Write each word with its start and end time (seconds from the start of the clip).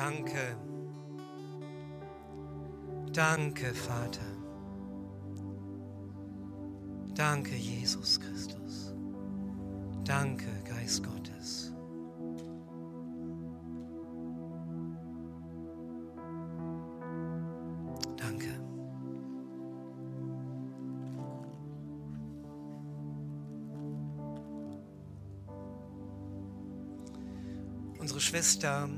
Danke. 0.00 0.56
Danke, 3.12 3.74
Vater. 3.74 4.24
Danke, 7.14 7.54
Jesus 7.54 8.18
Christus. 8.18 8.94
Danke, 10.04 10.46
Geist 10.64 11.02
Gottes. 11.02 11.74
Danke. 18.16 18.58
Unsere 27.98 28.20
Schwester 28.20 28.88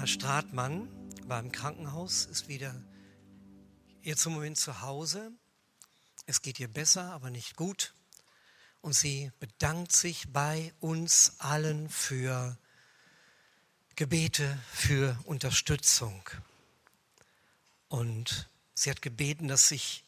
Hanna 0.00 0.06
Stratmann 0.06 0.88
war 1.28 1.40
im 1.40 1.52
Krankenhaus, 1.52 2.24
ist 2.24 2.48
wieder 2.48 2.74
jetzt 4.00 4.24
im 4.24 4.32
Moment 4.32 4.56
zu 4.56 4.80
Hause. 4.80 5.30
Es 6.24 6.40
geht 6.40 6.58
ihr 6.58 6.68
besser, 6.68 7.12
aber 7.12 7.28
nicht 7.28 7.54
gut. 7.54 7.92
Und 8.80 8.94
sie 8.94 9.30
bedankt 9.40 9.92
sich 9.92 10.32
bei 10.32 10.72
uns 10.80 11.34
allen 11.36 11.90
für 11.90 12.56
Gebete, 13.94 14.58
für 14.72 15.18
Unterstützung. 15.24 16.22
Und 17.88 18.48
sie 18.72 18.88
hat 18.88 19.02
gebeten, 19.02 19.48
dass 19.48 19.70
ich 19.70 20.02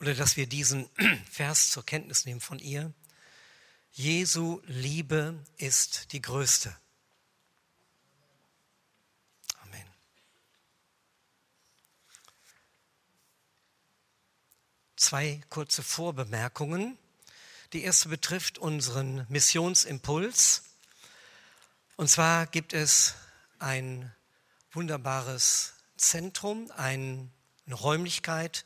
oder 0.00 0.16
dass 0.16 0.36
wir 0.36 0.48
diesen 0.48 0.90
Vers 1.30 1.70
zur 1.70 1.86
Kenntnis 1.86 2.24
nehmen 2.24 2.40
von 2.40 2.58
ihr. 2.58 2.92
Jesu 3.92 4.60
Liebe 4.64 5.38
ist 5.56 6.12
die 6.12 6.20
größte. 6.20 6.76
Zwei 15.06 15.40
kurze 15.50 15.84
Vorbemerkungen. 15.84 16.98
Die 17.72 17.84
erste 17.84 18.08
betrifft 18.08 18.58
unseren 18.58 19.24
Missionsimpuls. 19.28 20.64
Und 21.94 22.10
zwar 22.10 22.48
gibt 22.48 22.72
es 22.72 23.14
ein 23.60 24.12
wunderbares 24.72 25.74
Zentrum, 25.96 26.72
eine 26.72 27.30
Räumlichkeit 27.70 28.64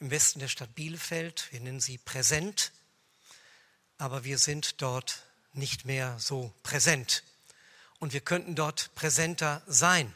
im 0.00 0.10
Westen 0.10 0.38
der 0.38 0.48
Stadt 0.48 0.74
Bielefeld. 0.74 1.48
Wir 1.50 1.60
nennen 1.60 1.80
sie 1.80 1.98
Präsent, 1.98 2.72
aber 3.98 4.24
wir 4.24 4.38
sind 4.38 4.80
dort 4.80 5.24
nicht 5.52 5.84
mehr 5.84 6.18
so 6.18 6.54
präsent. 6.62 7.22
Und 7.98 8.14
wir 8.14 8.22
könnten 8.22 8.54
dort 8.54 8.94
präsenter 8.94 9.60
sein. 9.66 10.14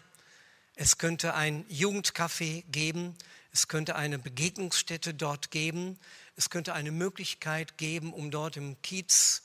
Es 0.75 0.97
könnte 0.97 1.35
ein 1.35 1.67
Jugendcafé 1.69 2.65
geben, 2.71 3.15
es 3.57 3.69
könnte 3.69 3.97
eine 3.97 4.19
Begegnungsstätte 4.19 5.15
dort 5.15 5.51
geben. 5.51 5.99
Es 6.37 6.51
könnte 6.51 6.75
eine 6.75 6.91
Möglichkeit 6.91 7.79
geben, 7.79 8.13
um 8.13 8.31
dort 8.31 8.59
im 8.59 8.83
Kiez 8.83 9.45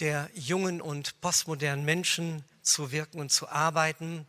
der 0.00 0.28
jungen 0.34 0.82
und 0.82 1.18
postmodernen 1.22 1.82
Menschen 1.82 2.44
zu 2.60 2.92
wirken 2.92 3.20
und 3.20 3.32
zu 3.32 3.48
arbeiten, 3.48 4.26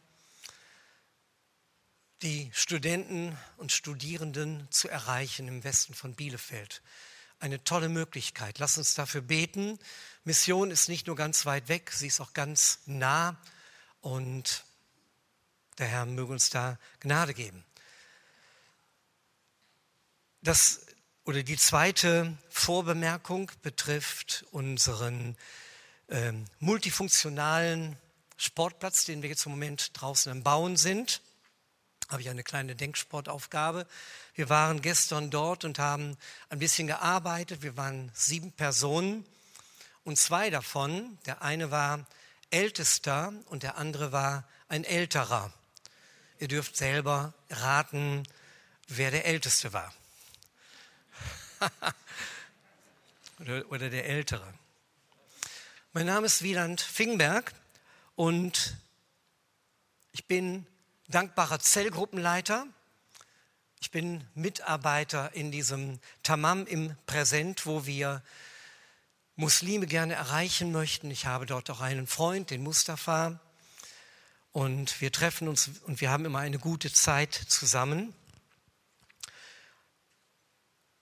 die 2.22 2.50
Studenten 2.54 3.38
und 3.58 3.74
Studierenden 3.74 4.66
zu 4.72 4.88
erreichen 4.88 5.50
im 5.50 5.66
Westen 5.66 5.94
von 5.94 6.16
Bielefeld. 6.16 6.82
Eine 7.40 7.62
tolle 7.66 7.90
Möglichkeit. 7.90 8.58
Lass 8.60 8.78
uns 8.78 8.94
dafür 8.94 9.22
beten. 9.22 9.80
Mission 10.24 10.72
ist 10.72 10.88
nicht 10.88 11.08
nur 11.08 11.18
ganz 11.18 11.46
weit 11.46 11.68
weg, 11.68 11.92
sie 11.92 12.08
ist 12.08 12.22
auch 12.22 12.32
ganz 12.32 12.80
nah 12.86 13.38
und 14.00 14.64
der 15.78 15.88
Herr 15.88 16.06
möge 16.06 16.32
uns 16.32 16.50
da 16.50 16.80
Gnade 17.02 17.34
geben. 17.34 17.66
Das, 20.42 20.86
oder 21.26 21.44
die 21.44 21.58
zweite 21.58 22.38
Vorbemerkung 22.50 23.52
betrifft 23.62 24.46
unseren 24.52 25.36
äh, 26.08 26.32
multifunktionalen 26.60 27.98
Sportplatz, 28.38 29.04
den 29.04 29.22
wir 29.22 29.30
jetzt 29.30 29.46
im 29.46 29.52
Moment 29.52 29.92
draußen 30.00 30.32
im 30.32 30.44
Bauen 30.44 30.78
sind. 30.78 31.22
Habe 32.08 32.22
ich 32.22 32.30
eine 32.30 32.44
kleine 32.44 32.74
Denksportaufgabe. 32.74 33.86
Wir 34.34 34.48
waren 34.48 34.82
gestern 34.82 35.30
dort 35.30 35.66
und 35.66 35.78
haben 35.78 36.18
ein 36.48 36.60
bisschen 36.60 36.88
gearbeitet. 36.88 37.62
Wir 37.62 37.76
waren 37.76 38.10
sieben 38.14 38.54
Personen 38.54 39.26
und 40.06 40.18
zwei 40.18 40.50
davon, 40.50 41.18
der 41.26 41.42
eine 41.42 41.70
war 41.70 42.08
ältester 42.50 43.34
und 43.48 43.64
der 43.64 43.78
andere 43.78 44.14
war 44.14 44.48
ein 44.70 44.86
älterer. 44.86 45.54
Ihr 46.40 46.48
dürft 46.48 46.78
selber 46.78 47.34
raten, 47.50 48.24
wer 48.88 49.12
der 49.12 49.26
älteste 49.26 49.74
war. 49.74 49.94
oder, 53.40 53.72
oder 53.72 53.90
der 53.90 54.06
Ältere. 54.06 54.54
Mein 55.94 56.06
Name 56.06 56.28
ist 56.28 56.42
Wieland 56.42 56.82
Fingberg 56.82 57.54
und 58.16 58.78
ich 60.12 60.26
bin 60.26 60.66
dankbarer 61.08 61.60
Zellgruppenleiter. 61.60 62.68
Ich 63.82 63.92
bin 63.92 64.26
Mitarbeiter 64.36 65.34
in 65.34 65.52
diesem 65.52 66.00
Tamam 66.24 66.66
im 66.66 66.96
Präsent, 67.06 67.66
wo 67.66 67.86
wir 67.86 68.22
Muslime 69.36 69.88
gerne 69.88 70.16
erreichen 70.16 70.72
möchten. 70.72 71.10
Ich 71.12 71.26
habe 71.26 71.46
dort 71.46 71.70
auch 71.70 71.82
einen 71.82 72.08
Freund, 72.08 72.50
den 72.50 72.62
Mustafa. 72.62 73.40
Und 74.52 75.00
wir 75.00 75.12
treffen 75.12 75.48
uns 75.48 75.70
und 75.86 76.02
wir 76.02 76.12
haben 76.12 76.26
immer 76.26 76.40
eine 76.40 76.60
gute 76.60 76.92
Zeit 76.92 77.34
zusammen. 77.34 78.14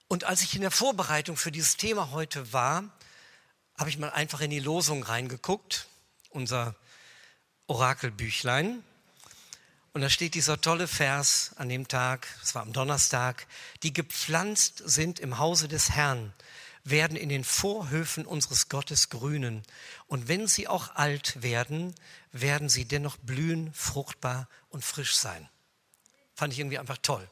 Und 0.08 0.24
als 0.24 0.40
ich 0.40 0.54
in 0.54 0.62
der 0.62 0.70
Vorbereitung 0.70 1.36
für 1.36 1.52
dieses 1.52 1.76
Thema 1.76 2.10
heute 2.10 2.52
war, 2.54 2.84
habe 3.76 3.90
ich 3.90 3.98
mal 3.98 4.10
einfach 4.10 4.40
in 4.40 4.50
die 4.50 4.58
Losung 4.58 5.02
reingeguckt, 5.02 5.86
unser 6.30 6.74
Orakelbüchlein. 7.66 8.82
Und 9.92 10.00
da 10.00 10.08
steht 10.08 10.34
dieser 10.34 10.60
tolle 10.60 10.88
Vers 10.88 11.52
an 11.56 11.68
dem 11.68 11.88
Tag, 11.88 12.26
es 12.42 12.54
war 12.54 12.62
am 12.62 12.72
Donnerstag, 12.72 13.46
die 13.82 13.92
gepflanzt 13.92 14.82
sind 14.84 15.20
im 15.20 15.38
Hause 15.38 15.68
des 15.68 15.90
Herrn, 15.90 16.32
werden 16.84 17.16
in 17.16 17.28
den 17.28 17.44
Vorhöfen 17.44 18.24
unseres 18.24 18.70
Gottes 18.70 19.10
grünen. 19.10 19.62
Und 20.06 20.26
wenn 20.26 20.46
sie 20.46 20.68
auch 20.68 20.94
alt 20.94 21.42
werden, 21.42 21.94
werden 22.32 22.70
sie 22.70 22.86
dennoch 22.86 23.18
blühen, 23.18 23.74
fruchtbar 23.74 24.48
und 24.70 24.84
frisch 24.84 25.16
sein. 25.16 25.48
Fand 26.34 26.54
ich 26.54 26.60
irgendwie 26.60 26.78
einfach 26.78 26.98
toll. 27.02 27.28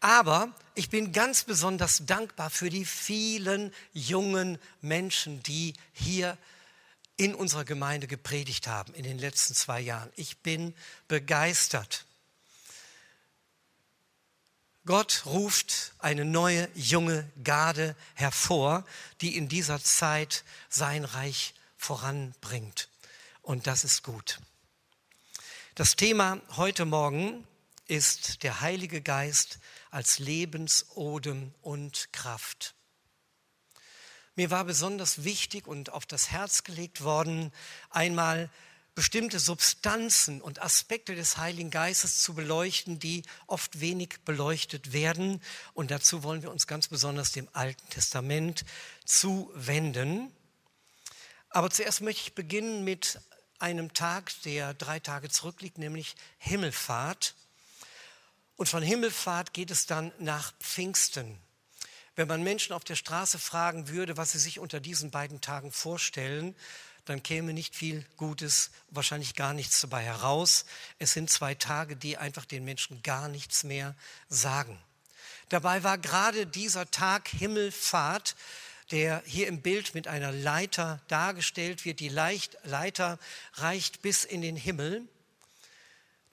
Aber 0.00 0.54
ich 0.74 0.90
bin 0.90 1.12
ganz 1.12 1.44
besonders 1.44 2.04
dankbar 2.06 2.50
für 2.50 2.70
die 2.70 2.84
vielen 2.84 3.72
jungen 3.92 4.58
Menschen, 4.80 5.42
die 5.42 5.74
hier 5.92 6.36
in 7.16 7.34
unserer 7.34 7.64
Gemeinde 7.64 8.06
gepredigt 8.06 8.66
haben 8.66 8.92
in 8.94 9.02
den 9.02 9.18
letzten 9.18 9.54
zwei 9.54 9.80
Jahren. 9.80 10.12
Ich 10.16 10.38
bin 10.38 10.74
begeistert. 11.08 12.04
Gott 14.84 15.22
ruft 15.26 15.94
eine 15.98 16.24
neue 16.24 16.68
junge 16.74 17.28
Garde 17.42 17.96
hervor, 18.14 18.84
die 19.20 19.36
in 19.36 19.48
dieser 19.48 19.82
Zeit 19.82 20.44
sein 20.68 21.04
Reich 21.04 21.54
voranbringt. 21.76 22.88
Und 23.42 23.66
das 23.66 23.82
ist 23.82 24.04
gut. 24.04 24.40
Das 25.74 25.96
Thema 25.96 26.40
heute 26.56 26.84
Morgen 26.84 27.46
ist 27.86 28.42
der 28.42 28.60
Heilige 28.60 29.00
Geist 29.00 29.58
als 29.96 30.18
Lebensodem 30.18 31.54
und 31.62 32.12
Kraft. 32.12 32.74
Mir 34.34 34.50
war 34.50 34.66
besonders 34.66 35.24
wichtig 35.24 35.66
und 35.66 35.90
auf 35.90 36.04
das 36.04 36.30
Herz 36.30 36.64
gelegt 36.64 37.02
worden, 37.02 37.50
einmal 37.88 38.50
bestimmte 38.94 39.38
Substanzen 39.38 40.42
und 40.42 40.60
Aspekte 40.60 41.14
des 41.14 41.38
Heiligen 41.38 41.70
Geistes 41.70 42.20
zu 42.20 42.34
beleuchten, 42.34 42.98
die 42.98 43.22
oft 43.46 43.80
wenig 43.80 44.18
beleuchtet 44.26 44.92
werden. 44.92 45.40
Und 45.72 45.90
dazu 45.90 46.22
wollen 46.22 46.42
wir 46.42 46.50
uns 46.50 46.66
ganz 46.66 46.88
besonders 46.88 47.32
dem 47.32 47.48
Alten 47.54 47.88
Testament 47.88 48.66
zuwenden. 49.06 50.30
Aber 51.48 51.70
zuerst 51.70 52.02
möchte 52.02 52.20
ich 52.20 52.34
beginnen 52.34 52.84
mit 52.84 53.18
einem 53.58 53.94
Tag, 53.94 54.30
der 54.42 54.74
drei 54.74 55.00
Tage 55.00 55.30
zurückliegt, 55.30 55.78
nämlich 55.78 56.16
Himmelfahrt. 56.36 57.34
Und 58.56 58.68
von 58.68 58.82
Himmelfahrt 58.82 59.52
geht 59.52 59.70
es 59.70 59.86
dann 59.86 60.12
nach 60.18 60.52
Pfingsten. 60.60 61.38
Wenn 62.14 62.28
man 62.28 62.42
Menschen 62.42 62.72
auf 62.72 62.84
der 62.84 62.96
Straße 62.96 63.38
fragen 63.38 63.88
würde, 63.88 64.16
was 64.16 64.32
sie 64.32 64.38
sich 64.38 64.58
unter 64.58 64.80
diesen 64.80 65.10
beiden 65.10 65.40
Tagen 65.40 65.70
vorstellen, 65.70 66.56
dann 67.04 67.22
käme 67.22 67.52
nicht 67.52 67.76
viel 67.76 68.04
Gutes, 68.16 68.70
wahrscheinlich 68.90 69.34
gar 69.34 69.52
nichts 69.52 69.80
dabei 69.80 70.02
heraus. 70.02 70.64
Es 70.98 71.12
sind 71.12 71.30
zwei 71.30 71.54
Tage, 71.54 71.94
die 71.94 72.16
einfach 72.16 72.46
den 72.46 72.64
Menschen 72.64 73.02
gar 73.02 73.28
nichts 73.28 73.62
mehr 73.62 73.94
sagen. 74.28 74.80
Dabei 75.50 75.84
war 75.84 75.98
gerade 75.98 76.46
dieser 76.46 76.90
Tag 76.90 77.28
Himmelfahrt 77.28 78.34
der 78.90 79.22
hier 79.26 79.48
im 79.48 79.62
Bild 79.62 79.94
mit 79.94 80.06
einer 80.06 80.32
Leiter 80.32 81.00
dargestellt 81.08 81.84
wird. 81.84 82.00
Die 82.00 82.08
Leiter 82.08 83.18
reicht 83.54 84.02
bis 84.02 84.24
in 84.24 84.42
den 84.42 84.56
Himmel. 84.56 85.08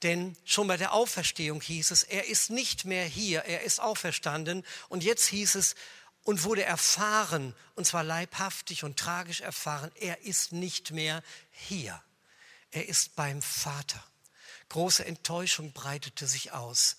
Denn 0.03 0.35
schon 0.44 0.67
bei 0.67 0.77
der 0.77 0.94
Auferstehung 0.94 1.61
hieß 1.61 1.91
es, 1.91 2.03
er 2.03 2.27
ist 2.27 2.50
nicht 2.50 2.85
mehr 2.85 3.05
hier, 3.05 3.44
er 3.44 3.61
ist 3.61 3.79
auferstanden. 3.79 4.65
Und 4.89 5.03
jetzt 5.03 5.27
hieß 5.27 5.55
es, 5.55 5.75
und 6.23 6.44
wurde 6.44 6.63
erfahren, 6.63 7.53
und 7.75 7.85
zwar 7.85 8.03
leibhaftig 8.03 8.83
und 8.83 8.97
tragisch 8.97 9.41
erfahren, 9.41 9.91
er 9.95 10.21
ist 10.21 10.53
nicht 10.53 10.91
mehr 10.91 11.21
hier. 11.51 12.01
Er 12.71 12.88
ist 12.88 13.15
beim 13.15 13.41
Vater. 13.41 14.03
Große 14.69 15.05
Enttäuschung 15.05 15.73
breitete 15.73 16.25
sich 16.27 16.53
aus. 16.53 16.95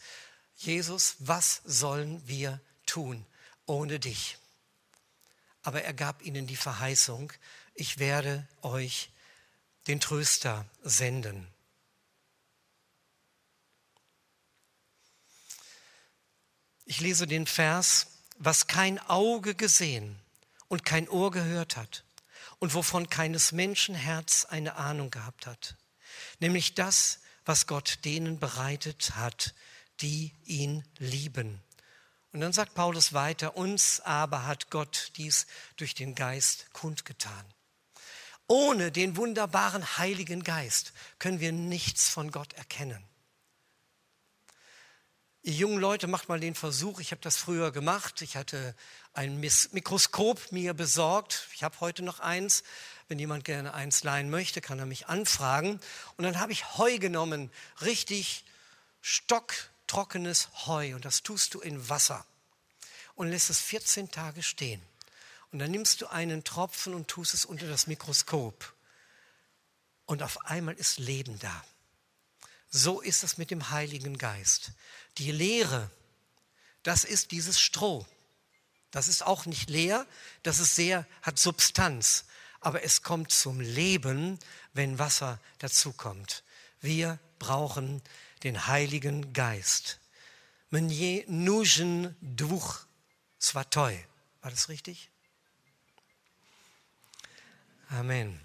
Jesus, 0.56 1.16
was 1.18 1.62
sollen 1.64 2.26
wir 2.28 2.60
tun 2.86 3.26
ohne 3.66 3.98
dich? 3.98 4.36
Aber 5.62 5.82
er 5.82 5.94
gab 5.94 6.22
ihnen 6.22 6.46
die 6.46 6.56
Verheißung, 6.56 7.32
ich 7.74 7.98
werde 7.98 8.46
euch 8.62 9.10
den 9.88 10.00
Tröster 10.00 10.66
senden. 10.82 11.53
Ich 16.86 17.00
lese 17.00 17.26
den 17.26 17.46
Vers, 17.46 18.08
was 18.38 18.66
kein 18.66 18.98
Auge 18.98 19.54
gesehen 19.54 20.18
und 20.68 20.84
kein 20.84 21.08
Ohr 21.08 21.30
gehört 21.30 21.76
hat 21.76 22.04
und 22.58 22.74
wovon 22.74 23.08
keines 23.08 23.52
Menschen 23.52 23.94
Herz 23.94 24.44
eine 24.44 24.76
Ahnung 24.76 25.10
gehabt 25.10 25.46
hat, 25.46 25.76
nämlich 26.40 26.74
das, 26.74 27.20
was 27.44 27.66
Gott 27.66 28.00
denen 28.04 28.38
bereitet 28.38 29.16
hat, 29.16 29.54
die 30.00 30.32
ihn 30.44 30.84
lieben. 30.98 31.60
Und 32.32 32.40
dann 32.40 32.52
sagt 32.52 32.74
Paulus 32.74 33.12
weiter, 33.12 33.56
uns 33.56 34.00
aber 34.00 34.44
hat 34.44 34.70
Gott 34.70 35.12
dies 35.16 35.46
durch 35.76 35.94
den 35.94 36.14
Geist 36.14 36.66
kundgetan. 36.72 37.44
Ohne 38.46 38.92
den 38.92 39.16
wunderbaren 39.16 39.96
Heiligen 39.96 40.42
Geist 40.42 40.92
können 41.18 41.40
wir 41.40 41.52
nichts 41.52 42.08
von 42.08 42.30
Gott 42.30 42.52
erkennen. 42.54 43.02
Ihr 45.46 45.52
jungen 45.52 45.78
Leute, 45.78 46.06
macht 46.06 46.30
mal 46.30 46.40
den 46.40 46.54
Versuch. 46.54 47.00
Ich 47.00 47.10
habe 47.10 47.20
das 47.20 47.36
früher 47.36 47.70
gemacht. 47.70 48.22
Ich 48.22 48.34
hatte 48.34 48.74
ein 49.12 49.38
Mikroskop 49.40 50.52
mir 50.52 50.72
besorgt. 50.72 51.48
Ich 51.52 51.62
habe 51.62 51.78
heute 51.80 52.02
noch 52.02 52.20
eins. 52.20 52.62
Wenn 53.08 53.18
jemand 53.18 53.44
gerne 53.44 53.74
eins 53.74 54.04
leihen 54.04 54.30
möchte, 54.30 54.62
kann 54.62 54.78
er 54.78 54.86
mich 54.86 55.06
anfragen. 55.08 55.80
Und 56.16 56.24
dann 56.24 56.40
habe 56.40 56.52
ich 56.52 56.78
Heu 56.78 56.96
genommen, 56.96 57.50
richtig 57.82 58.46
stocktrockenes 59.02 60.48
Heu. 60.64 60.94
Und 60.94 61.04
das 61.04 61.22
tust 61.22 61.52
du 61.52 61.60
in 61.60 61.90
Wasser 61.90 62.24
und 63.14 63.28
lässt 63.28 63.50
es 63.50 63.60
14 63.60 64.10
Tage 64.10 64.42
stehen. 64.42 64.80
Und 65.52 65.58
dann 65.58 65.70
nimmst 65.70 66.00
du 66.00 66.06
einen 66.06 66.44
Tropfen 66.44 66.94
und 66.94 67.08
tust 67.08 67.34
es 67.34 67.44
unter 67.44 67.68
das 67.68 67.86
Mikroskop. 67.86 68.72
Und 70.06 70.22
auf 70.22 70.46
einmal 70.46 70.74
ist 70.74 70.98
Leben 70.98 71.38
da. 71.38 71.64
So 72.76 73.00
ist 73.00 73.22
es 73.22 73.38
mit 73.38 73.52
dem 73.52 73.70
Heiligen 73.70 74.18
Geist. 74.18 74.72
Die 75.18 75.32
Leere, 75.32 75.90
das 76.82 77.04
ist 77.04 77.30
dieses 77.30 77.60
Stroh. 77.60 78.06
Das 78.90 79.08
ist 79.08 79.26
auch 79.26 79.46
nicht 79.46 79.70
leer, 79.70 80.06
das 80.42 80.60
ist 80.60 80.76
sehr, 80.76 81.06
hat 81.22 81.38
Substanz. 81.38 82.26
Aber 82.60 82.82
es 82.84 83.02
kommt 83.02 83.30
zum 83.32 83.60
Leben, 83.60 84.38
wenn 84.72 84.98
Wasser 84.98 85.40
dazukommt. 85.58 86.44
Wir 86.80 87.18
brauchen 87.38 88.02
den 88.42 88.66
Heiligen 88.66 89.32
Geist. 89.32 89.98
Menje 90.70 91.24
nujen 91.28 92.16
duch 92.20 92.86
svatoi. 93.40 94.04
War 94.42 94.50
das 94.50 94.68
richtig? 94.68 95.10
Amen. 97.90 98.40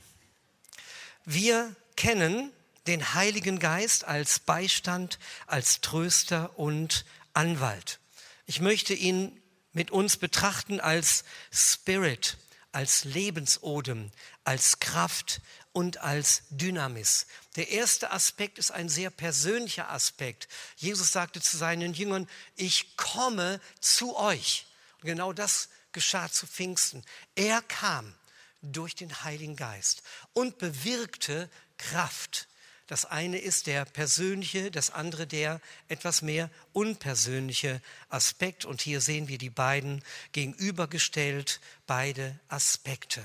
Wir 1.26 1.76
kennen 1.96 2.52
den 2.90 3.14
Heiligen 3.14 3.60
Geist 3.60 4.06
als 4.06 4.40
Beistand, 4.40 5.20
als 5.46 5.80
Tröster 5.80 6.58
und 6.58 7.06
Anwalt. 7.34 8.00
Ich 8.48 8.62
möchte 8.62 8.96
ihn 8.96 9.40
mit 9.74 9.92
uns 9.92 10.18
betrachten 10.18 10.80
als 10.80 11.24
Spirit, 11.52 12.40
als 12.72 13.04
Lebensodem, 13.04 14.12
als 14.44 14.80
Kraft 14.80 15.40
und 15.72 16.00
als 16.00 16.42
Dynamis. 16.50 17.28
Der 17.58 17.70
erste 17.70 18.10
Aspekt 18.10 18.58
ist 18.58 18.72
ein 18.72 18.90
sehr 18.90 19.12
persönlicher 19.12 19.92
Aspekt. 19.92 20.48
Jesus 20.76 21.12
sagte 21.12 21.42
zu 21.42 21.58
seinen 21.58 21.94
Jüngern, 21.94 22.28
ich 22.56 22.98
komme 22.98 23.62
zu 23.80 24.18
euch. 24.18 24.66
Und 24.96 25.06
genau 25.06 25.32
das 25.32 25.70
geschah 25.92 26.32
zu 26.32 26.48
Pfingsten. 26.48 27.06
Er 27.36 27.62
kam 27.62 28.16
durch 28.64 28.96
den 28.96 29.24
Heiligen 29.24 29.56
Geist 29.56 30.02
und 30.34 30.58
bewirkte 30.58 31.52
Kraft. 31.78 32.49
Das 32.90 33.06
eine 33.06 33.38
ist 33.38 33.68
der 33.68 33.86
persönliche, 33.86 34.72
das 34.72 34.90
andere 34.90 35.28
der 35.28 35.62
etwas 35.90 36.24
mehr 36.24 36.50
unpersönliche 36.74 37.84
Aspekt. 38.10 38.66
Und 38.66 38.82
hier 38.82 39.00
sehen 39.00 39.28
wir 39.28 39.38
die 39.38 39.52
beiden 39.52 40.04
gegenübergestellt, 40.32 41.62
beide 41.86 42.40
Aspekte. 42.48 43.24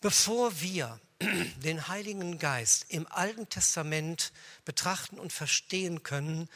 Bevor 0.00 0.60
wir 0.60 1.00
den 1.62 1.86
Heiligen 1.86 2.40
Geist 2.40 2.86
im 2.88 3.06
Alten 3.06 3.48
Testament 3.48 4.32
betrachten 4.64 5.20
und 5.20 5.32
verstehen 5.32 6.02
können, 6.02 6.48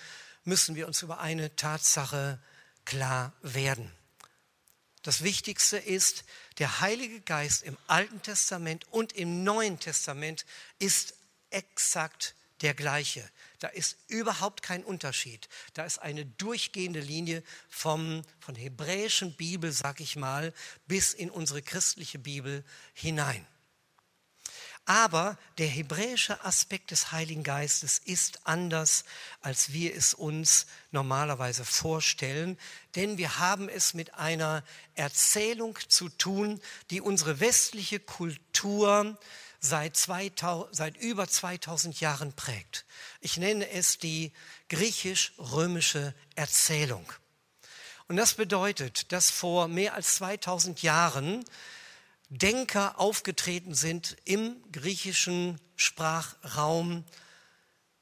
müssen 0.42 0.74
wir 0.74 0.88
uns 0.88 1.02
über 1.02 1.20
eine 1.20 1.54
Tatsache 1.54 2.40
klar 2.84 3.32
werden. 3.42 3.92
Das 5.02 5.22
Wichtigste 5.22 5.78
ist, 5.78 6.24
der 6.58 6.80
Heilige 6.80 7.20
Geist 7.20 7.62
im 7.62 7.76
Alten 7.86 8.20
Testament 8.22 8.84
und 8.90 9.12
im 9.12 9.44
Neuen 9.44 9.78
Testament 9.78 10.44
ist 10.78 11.14
exakt 11.50 12.34
der 12.62 12.74
gleiche. 12.74 13.28
Da 13.60 13.68
ist 13.68 13.96
überhaupt 14.08 14.62
kein 14.62 14.84
Unterschied. 14.84 15.48
Da 15.74 15.84
ist 15.84 15.98
eine 15.98 16.26
durchgehende 16.26 17.00
Linie 17.00 17.42
vom, 17.68 18.22
von 18.40 18.54
hebräischen 18.54 19.34
Bibel, 19.34 19.72
sag 19.72 20.00
ich 20.00 20.16
mal, 20.16 20.52
bis 20.86 21.14
in 21.14 21.30
unsere 21.30 21.62
christliche 21.62 22.18
Bibel 22.18 22.64
hinein. 22.94 23.46
Aber 24.88 25.36
der 25.58 25.66
hebräische 25.66 26.42
Aspekt 26.46 26.92
des 26.92 27.12
Heiligen 27.12 27.42
Geistes 27.42 27.98
ist 27.98 28.40
anders, 28.44 29.04
als 29.42 29.74
wir 29.74 29.94
es 29.94 30.14
uns 30.14 30.64
normalerweise 30.92 31.66
vorstellen, 31.66 32.58
denn 32.94 33.18
wir 33.18 33.38
haben 33.38 33.68
es 33.68 33.92
mit 33.92 34.14
einer 34.14 34.64
Erzählung 34.94 35.78
zu 35.88 36.08
tun, 36.08 36.58
die 36.88 37.02
unsere 37.02 37.38
westliche 37.38 38.00
Kultur 38.00 39.18
seit, 39.60 39.94
2000, 39.94 40.74
seit 40.74 40.96
über 40.96 41.28
2000 41.28 42.00
Jahren 42.00 42.32
prägt. 42.32 42.86
Ich 43.20 43.36
nenne 43.36 43.68
es 43.68 43.98
die 43.98 44.32
griechisch-römische 44.70 46.14
Erzählung. 46.34 47.12
Und 48.06 48.16
das 48.16 48.32
bedeutet, 48.32 49.12
dass 49.12 49.30
vor 49.30 49.68
mehr 49.68 49.92
als 49.92 50.14
2000 50.14 50.80
Jahren 50.80 51.44
Denker 52.30 53.00
aufgetreten 53.00 53.74
sind 53.74 54.16
im 54.24 54.56
griechischen 54.70 55.58
Sprachraum. 55.76 57.04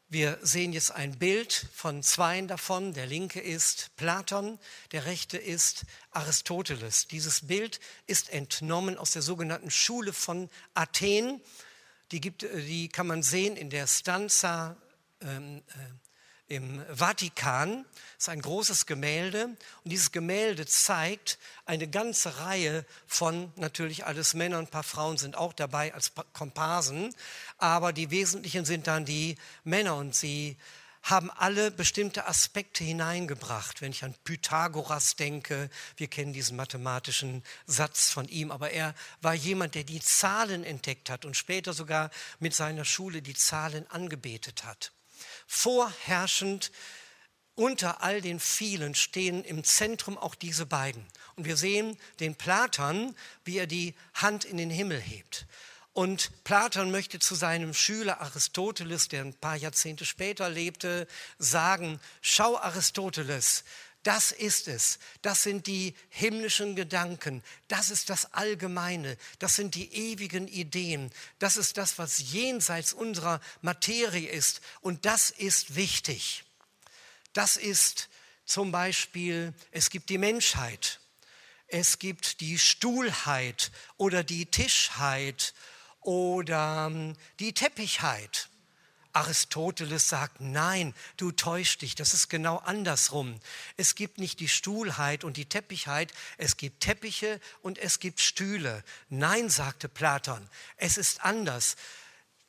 Wir 0.08 0.38
sehen 0.42 0.72
jetzt 0.72 0.90
ein 0.90 1.18
Bild 1.18 1.66
von 1.72 2.02
zweien 2.02 2.48
davon. 2.48 2.92
Der 2.92 3.06
linke 3.06 3.40
ist 3.40 3.94
Platon, 3.96 4.58
der 4.92 5.04
rechte 5.04 5.36
ist 5.38 5.84
Aristoteles. 6.10 7.06
Dieses 7.06 7.46
Bild 7.46 7.80
ist 8.06 8.30
entnommen 8.30 8.98
aus 8.98 9.12
der 9.12 9.22
sogenannten 9.22 9.70
Schule 9.70 10.12
von 10.12 10.48
Athen. 10.74 11.40
Die, 12.10 12.20
gibt, 12.20 12.42
die 12.42 12.88
kann 12.88 13.06
man 13.06 13.22
sehen 13.22 13.56
in 13.56 13.70
der 13.70 13.86
Stanza 13.86 14.76
ähm, 15.20 15.62
äh, 15.68 16.15
im 16.48 16.84
Vatikan. 16.92 17.84
Das 18.16 18.24
ist 18.24 18.28
ein 18.28 18.42
großes 18.42 18.86
Gemälde 18.86 19.46
und 19.46 19.58
dieses 19.84 20.12
Gemälde 20.12 20.66
zeigt 20.66 21.38
eine 21.64 21.88
ganze 21.88 22.38
Reihe 22.40 22.84
von, 23.06 23.52
natürlich 23.56 24.06
alles 24.06 24.34
Männer 24.34 24.58
und 24.58 24.66
ein 24.66 24.70
paar 24.70 24.82
Frauen 24.82 25.18
sind 25.18 25.36
auch 25.36 25.52
dabei 25.52 25.92
als 25.94 26.12
Komparsen, 26.32 27.14
aber 27.58 27.92
die 27.92 28.10
wesentlichen 28.10 28.64
sind 28.64 28.86
dann 28.86 29.04
die 29.04 29.36
Männer 29.64 29.96
und 29.96 30.14
sie 30.14 30.56
haben 31.02 31.30
alle 31.30 31.70
bestimmte 31.70 32.26
Aspekte 32.26 32.82
hineingebracht. 32.82 33.80
Wenn 33.80 33.92
ich 33.92 34.02
an 34.02 34.14
Pythagoras 34.24 35.14
denke, 35.14 35.70
wir 35.96 36.08
kennen 36.08 36.32
diesen 36.32 36.56
mathematischen 36.56 37.44
Satz 37.66 38.10
von 38.10 38.26
ihm, 38.28 38.50
aber 38.50 38.70
er 38.70 38.94
war 39.22 39.34
jemand, 39.34 39.76
der 39.76 39.84
die 39.84 40.00
Zahlen 40.00 40.64
entdeckt 40.64 41.08
hat 41.08 41.24
und 41.24 41.36
später 41.36 41.72
sogar 41.72 42.10
mit 42.40 42.54
seiner 42.54 42.84
Schule 42.84 43.22
die 43.22 43.34
Zahlen 43.34 43.88
angebetet 43.88 44.64
hat. 44.64 44.92
Vorherrschend 45.46 46.72
unter 47.54 48.02
all 48.02 48.20
den 48.20 48.38
vielen 48.38 48.94
stehen 48.94 49.42
im 49.42 49.64
Zentrum 49.64 50.18
auch 50.18 50.34
diese 50.34 50.66
beiden. 50.66 51.06
Und 51.36 51.46
wir 51.46 51.56
sehen 51.56 51.96
den 52.20 52.34
Platon, 52.34 53.16
wie 53.44 53.58
er 53.58 53.66
die 53.66 53.94
Hand 54.14 54.44
in 54.44 54.58
den 54.58 54.70
Himmel 54.70 55.00
hebt. 55.00 55.46
Und 55.94 56.44
Platon 56.44 56.90
möchte 56.90 57.18
zu 57.18 57.34
seinem 57.34 57.72
Schüler 57.72 58.20
Aristoteles, 58.20 59.08
der 59.08 59.22
ein 59.22 59.32
paar 59.32 59.56
Jahrzehnte 59.56 60.04
später 60.04 60.50
lebte, 60.50 61.06
sagen, 61.38 62.00
schau 62.20 62.58
Aristoteles, 62.58 63.64
Das 64.06 64.30
ist 64.30 64.68
es. 64.68 65.00
Das 65.20 65.42
sind 65.42 65.66
die 65.66 65.92
himmlischen 66.10 66.76
Gedanken. 66.76 67.42
Das 67.66 67.90
ist 67.90 68.08
das 68.08 68.32
Allgemeine. 68.32 69.18
Das 69.40 69.56
sind 69.56 69.74
die 69.74 69.92
ewigen 69.92 70.46
Ideen. 70.46 71.10
Das 71.40 71.56
ist 71.56 71.76
das, 71.76 71.98
was 71.98 72.30
jenseits 72.30 72.92
unserer 72.92 73.40
Materie 73.62 74.30
ist. 74.30 74.60
Und 74.80 75.06
das 75.06 75.30
ist 75.30 75.74
wichtig. 75.74 76.44
Das 77.32 77.56
ist 77.56 78.08
zum 78.44 78.70
Beispiel, 78.70 79.52
es 79.72 79.90
gibt 79.90 80.08
die 80.08 80.18
Menschheit. 80.18 81.00
Es 81.66 81.98
gibt 81.98 82.40
die 82.40 82.60
Stuhlheit 82.60 83.72
oder 83.96 84.22
die 84.22 84.46
Tischheit 84.46 85.52
oder 85.98 86.86
ähm, 86.92 87.16
die 87.40 87.54
Teppichheit. 87.54 88.50
Aristoteles 89.16 90.10
sagt, 90.10 90.42
nein, 90.42 90.94
du 91.16 91.32
täuschst 91.32 91.80
dich, 91.80 91.94
das 91.94 92.12
ist 92.12 92.28
genau 92.28 92.58
andersrum. 92.58 93.40
Es 93.78 93.94
gibt 93.94 94.18
nicht 94.18 94.40
die 94.40 94.48
Stuhlheit 94.48 95.24
und 95.24 95.38
die 95.38 95.46
Teppichheit, 95.46 96.12
es 96.36 96.58
gibt 96.58 96.80
Teppiche 96.80 97.40
und 97.62 97.78
es 97.78 97.98
gibt 97.98 98.20
Stühle. 98.20 98.84
Nein, 99.08 99.48
sagte 99.48 99.88
Platon, 99.88 100.46
es 100.76 100.98
ist 100.98 101.24
anders. 101.24 101.76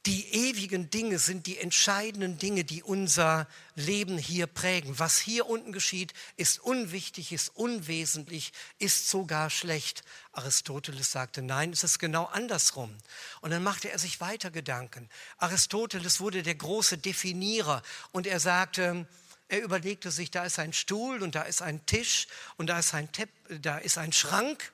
Die 0.08 0.26
ewigen 0.48 0.90
Dinge 0.90 1.20
sind 1.20 1.48
die 1.48 1.58
entscheidenden 1.58 2.38
Dinge, 2.38 2.64
die 2.64 2.82
unser 2.82 3.46
Leben 3.76 4.18
hier 4.18 4.48
prägen. 4.48 4.98
Was 5.00 5.18
hier 5.18 5.48
unten 5.48 5.74
geschieht, 5.74 6.14
ist 6.38 6.60
unwichtig, 6.60 7.34
ist 7.34 7.54
unwesentlich, 7.58 8.54
ist 8.80 9.10
sogar 9.10 9.50
schlecht. 9.50 10.04
Aristoteles 10.32 11.12
sagte, 11.12 11.42
nein, 11.42 11.74
es 11.74 11.84
ist 11.84 12.00
genau 12.00 12.24
andersrum. 12.24 12.96
Und 13.42 13.52
dann 13.52 13.64
machte 13.64 13.92
er 13.92 14.00
sich 14.00 14.22
weiter 14.22 14.50
Gedanken. 14.50 15.10
Aristoteles 15.40 16.22
wurde 16.22 16.42
der 16.42 16.56
große 16.56 16.98
Definierer 17.00 17.82
und 18.14 18.28
er 18.28 18.40
sagte, 18.40 19.06
er 19.50 19.62
überlegte 19.62 20.10
sich, 20.10 20.32
da 20.32 20.46
ist 20.46 20.58
ein 20.58 20.72
Stuhl 20.72 21.22
und 21.22 21.36
da 21.36 21.42
ist 21.42 21.62
ein 21.62 21.86
Tisch 21.86 22.28
und 22.56 22.68
da 22.68 22.80
ist 22.80 22.94
ein, 22.94 23.12
Tepp, 23.12 23.30
da 23.62 23.78
ist 23.78 23.98
ein 23.98 24.14
Schrank 24.14 24.72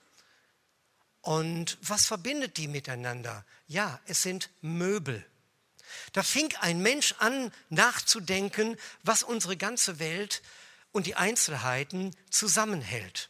und 1.23 1.77
was 1.81 2.05
verbindet 2.05 2.57
die 2.57 2.67
miteinander? 2.67 3.45
Ja, 3.67 3.99
es 4.05 4.21
sind 4.21 4.49
Möbel. 4.61 5.25
Da 6.11 6.21
fing 6.21 6.53
ein 6.59 6.81
Mensch 6.81 7.15
an 7.17 7.51
nachzudenken, 7.69 8.77
was 9.03 9.23
unsere 9.23 9.55
ganze 9.55 9.99
Welt 9.99 10.41
und 10.91 11.07
die 11.07 11.15
Einzelheiten 11.15 12.13
zusammenhält. 12.29 13.29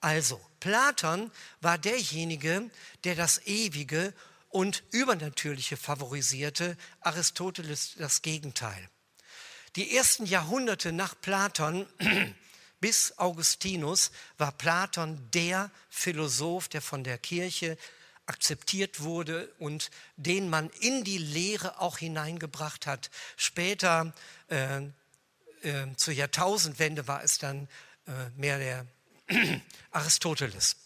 Also, 0.00 0.40
Platon 0.58 1.30
war 1.60 1.78
derjenige, 1.78 2.68
der 3.04 3.14
das 3.14 3.46
Ewige 3.46 4.12
und 4.48 4.82
Übernatürliche 4.90 5.76
favorisierte, 5.76 6.76
Aristoteles 7.00 7.94
das 7.96 8.22
Gegenteil. 8.22 8.88
Die 9.76 9.96
ersten 9.96 10.26
Jahrhunderte 10.26 10.90
nach 10.90 11.14
Platon 11.20 11.86
bis 12.82 13.16
Augustinus 13.16 14.10
war 14.38 14.52
Platon 14.52 15.30
der 15.30 15.70
Philosoph, 15.88 16.68
der 16.68 16.82
von 16.82 17.04
der 17.04 17.16
Kirche 17.16 17.78
akzeptiert 18.26 19.00
wurde 19.00 19.48
und 19.58 19.90
den 20.16 20.50
man 20.50 20.68
in 20.80 21.04
die 21.04 21.18
Lehre 21.18 21.80
auch 21.80 21.98
hineingebracht 21.98 22.86
hat. 22.86 23.10
Später, 23.36 24.12
äh, 24.48 24.82
äh, 25.62 25.96
zur 25.96 26.12
Jahrtausendwende, 26.12 27.06
war 27.06 27.22
es 27.22 27.38
dann 27.38 27.68
äh, 28.06 28.10
mehr 28.36 28.58
der 28.58 28.86
Aristoteles. 29.92 30.76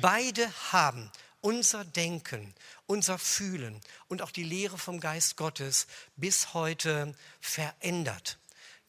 Beide 0.00 0.50
haben 0.72 1.12
unser 1.42 1.84
Denken, 1.84 2.54
unser 2.86 3.18
Fühlen 3.18 3.82
und 4.08 4.22
auch 4.22 4.30
die 4.30 4.44
Lehre 4.44 4.78
vom 4.78 4.98
Geist 4.98 5.36
Gottes 5.36 5.88
bis 6.16 6.54
heute 6.54 7.14
verändert. 7.42 8.38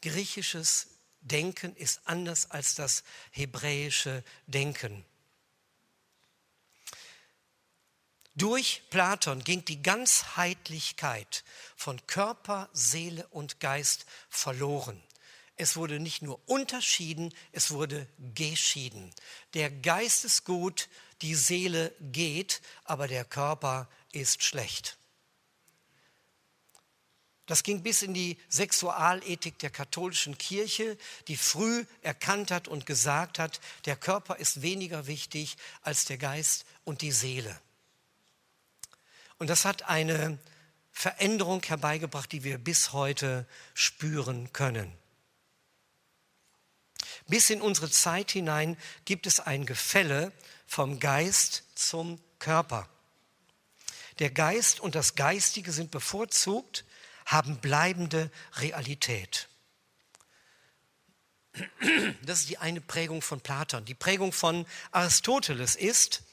Griechisches 0.02 0.88
Denken 1.26 1.76
ist 1.76 2.02
anders 2.06 2.52
als 2.52 2.76
das 2.76 3.04
hebräische 3.32 4.24
Denken. 4.48 5.04
Durch 8.36 8.84
Platon 8.90 9.44
ging 9.44 9.66
die 9.66 9.82
Ganzheitlichkeit 9.82 11.44
von 11.76 12.06
Körper, 12.06 12.70
Seele 12.74 13.26
und 13.28 13.60
Geist 13.60 14.06
verloren. 14.30 15.02
Es 15.56 15.78
wurde 15.78 16.00
nicht 16.00 16.22
nur 16.22 16.40
unterschieden, 16.48 17.34
es 17.54 17.72
wurde 17.72 18.08
geschieden. 18.36 19.14
Der 19.54 19.72
Geist 19.72 20.26
ist 20.26 20.44
gut, 20.44 20.90
die 21.22 21.34
Seele 21.34 21.94
geht, 22.02 22.62
aber 22.84 23.08
der 23.08 23.24
Körper 23.24 23.90
ist 24.12 24.44
schlecht. 24.44 24.98
Das 27.46 27.62
ging 27.62 27.84
bis 27.84 28.02
in 28.02 28.14
die 28.14 28.38
Sexualethik 28.50 29.60
der 29.60 29.70
katholischen 29.70 30.38
Kirche, 30.38 30.98
die 31.28 31.38
früh 31.38 31.86
erkannt 32.02 32.50
hat 32.50 32.68
und 32.68 32.86
gesagt 32.86 33.38
hat, 33.38 33.60
der 33.86 33.96
Körper 33.96 34.38
ist 34.38 34.64
weniger 34.64 35.06
wichtig 35.06 35.58
als 35.82 36.06
der 36.06 36.18
Geist 36.18 36.66
und 36.84 37.02
die 37.02 37.12
Seele. 37.12 37.60
Und 39.38 39.50
das 39.50 39.66
hat 39.66 39.84
eine 39.84 40.40
Veränderung 40.92 41.62
herbeigebracht, 41.62 42.32
die 42.32 42.44
wir 42.44 42.58
bis 42.58 42.94
heute 42.94 43.46
spüren 43.74 44.52
können. 44.54 44.92
Bis 47.28 47.50
in 47.50 47.62
unsere 47.62 47.90
Zeit 47.90 48.32
hinein 48.32 48.78
gibt 49.04 49.28
es 49.28 49.40
ein 49.40 49.66
Gefälle 49.66 50.32
vom 50.66 51.00
Geist 51.00 51.64
zum 51.76 52.20
Körper. 52.40 52.88
Der 54.20 54.30
Geist 54.30 54.80
und 54.80 54.96
das 54.96 55.16
Geistige 55.16 55.72
sind 55.72 55.92
bevorzugt, 55.92 56.85
haben 57.26 57.58
bleibende 57.58 58.32
Realität. 58.58 59.50
Das 62.24 62.42
ist 62.42 62.50
die 62.50 62.58
eine 62.58 62.82
Prägung 62.82 63.22
von 63.22 63.42
Platon. 63.42 63.86
Die 63.86 63.96
Prägung 63.96 64.34
von 64.34 64.66
Aristoteles 64.92 65.76
ist, 65.76 66.24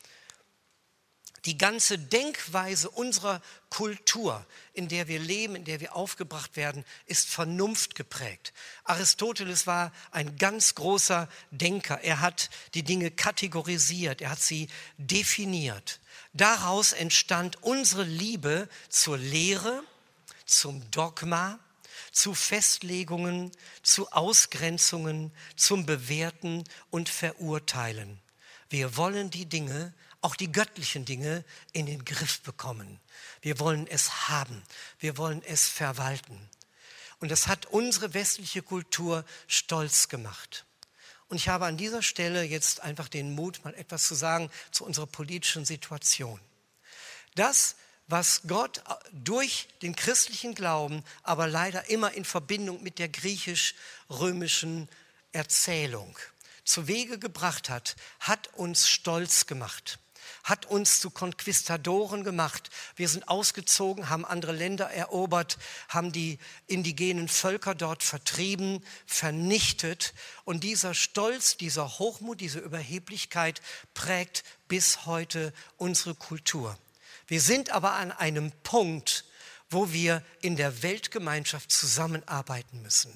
die 1.44 1.58
ganze 1.58 1.98
Denkweise 1.98 2.88
unserer 2.88 3.42
Kultur, 3.68 4.46
in 4.74 4.86
der 4.88 5.08
wir 5.08 5.18
leben, 5.18 5.56
in 5.56 5.64
der 5.64 5.80
wir 5.80 5.96
aufgebracht 5.96 6.56
werden, 6.56 6.84
ist 7.06 7.28
Vernunft 7.28 7.96
geprägt. 7.96 8.52
Aristoteles 8.84 9.66
war 9.66 9.92
ein 10.12 10.36
ganz 10.36 10.76
großer 10.76 11.28
Denker. 11.50 12.00
Er 12.00 12.20
hat 12.20 12.48
die 12.74 12.84
Dinge 12.84 13.10
kategorisiert, 13.10 14.20
er 14.20 14.30
hat 14.30 14.40
sie 14.40 14.68
definiert. 14.98 16.00
Daraus 16.32 16.92
entstand 16.92 17.60
unsere 17.62 18.04
Liebe 18.04 18.68
zur 18.88 19.18
Lehre, 19.18 19.82
zum 20.52 20.90
Dogma, 20.90 21.58
zu 22.12 22.34
Festlegungen, 22.34 23.52
zu 23.82 24.10
Ausgrenzungen, 24.12 25.32
zum 25.56 25.86
Bewerten 25.86 26.64
und 26.90 27.08
Verurteilen. 27.08 28.20
Wir 28.68 28.96
wollen 28.96 29.30
die 29.30 29.46
Dinge, 29.46 29.92
auch 30.20 30.36
die 30.36 30.52
göttlichen 30.52 31.04
Dinge, 31.04 31.44
in 31.72 31.86
den 31.86 32.04
Griff 32.04 32.40
bekommen. 32.42 33.00
Wir 33.40 33.58
wollen 33.58 33.86
es 33.86 34.28
haben. 34.28 34.62
Wir 34.98 35.18
wollen 35.18 35.42
es 35.42 35.68
verwalten. 35.68 36.38
Und 37.18 37.30
das 37.30 37.46
hat 37.46 37.66
unsere 37.66 38.14
westliche 38.14 38.62
Kultur 38.62 39.24
stolz 39.46 40.08
gemacht. 40.08 40.64
Und 41.28 41.36
ich 41.36 41.48
habe 41.48 41.66
an 41.66 41.76
dieser 41.76 42.02
Stelle 42.02 42.42
jetzt 42.42 42.80
einfach 42.80 43.08
den 43.08 43.34
Mut, 43.34 43.64
mal 43.64 43.74
etwas 43.74 44.06
zu 44.06 44.14
sagen 44.14 44.50
zu 44.70 44.84
unserer 44.84 45.06
politischen 45.06 45.64
Situation. 45.64 46.40
Das, 47.34 47.76
was 48.12 48.42
Gott 48.46 48.82
durch 49.12 49.68
den 49.80 49.96
christlichen 49.96 50.54
Glauben, 50.54 51.02
aber 51.22 51.48
leider 51.48 51.88
immer 51.88 52.12
in 52.12 52.26
Verbindung 52.26 52.82
mit 52.82 52.98
der 52.98 53.08
griechisch-römischen 53.08 54.88
Erzählung 55.32 56.16
zu 56.62 56.86
Wege 56.86 57.18
gebracht 57.18 57.70
hat, 57.70 57.96
hat 58.20 58.50
uns 58.54 58.88
stolz 58.88 59.46
gemacht 59.46 59.98
hat 60.44 60.66
uns 60.66 60.98
zu 60.98 61.10
Konquistadoren 61.10 62.24
gemacht. 62.24 62.70
Wir 62.96 63.08
sind 63.08 63.28
ausgezogen, 63.28 64.08
haben 64.08 64.24
andere 64.24 64.50
Länder 64.52 64.90
erobert, 64.90 65.56
haben 65.88 66.10
die 66.10 66.38
indigenen 66.66 67.28
Völker 67.28 67.76
dort 67.76 68.02
vertrieben, 68.02 68.84
vernichtet. 69.06 70.14
Und 70.44 70.64
dieser 70.64 70.94
Stolz, 70.94 71.58
dieser 71.58 71.98
Hochmut, 72.00 72.40
diese 72.40 72.58
Überheblichkeit 72.58 73.62
prägt 73.94 74.42
bis 74.66 75.06
heute 75.06 75.52
unsere 75.76 76.16
Kultur. 76.16 76.76
Wir 77.32 77.40
sind 77.40 77.70
aber 77.70 77.92
an 77.94 78.12
einem 78.12 78.52
Punkt, 78.62 79.24
wo 79.70 79.90
wir 79.90 80.22
in 80.42 80.54
der 80.54 80.82
Weltgemeinschaft 80.82 81.72
zusammenarbeiten 81.72 82.82
müssen. 82.82 83.10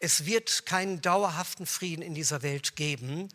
Es 0.00 0.26
wird 0.26 0.66
keinen 0.66 1.00
dauerhaften 1.00 1.64
Frieden 1.64 2.02
in 2.02 2.12
dieser 2.12 2.42
Welt 2.42 2.74
geben, 2.74 3.28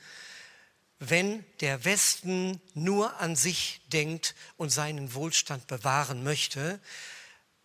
wenn 1.00 1.46
der 1.62 1.86
Westen 1.86 2.60
nur 2.74 3.18
an 3.22 3.38
sich 3.38 3.80
denkt 3.94 4.36
und 4.58 4.70
seinen 4.70 5.14
Wohlstand 5.14 5.66
bewahren 5.68 6.26
möchte. 6.26 6.82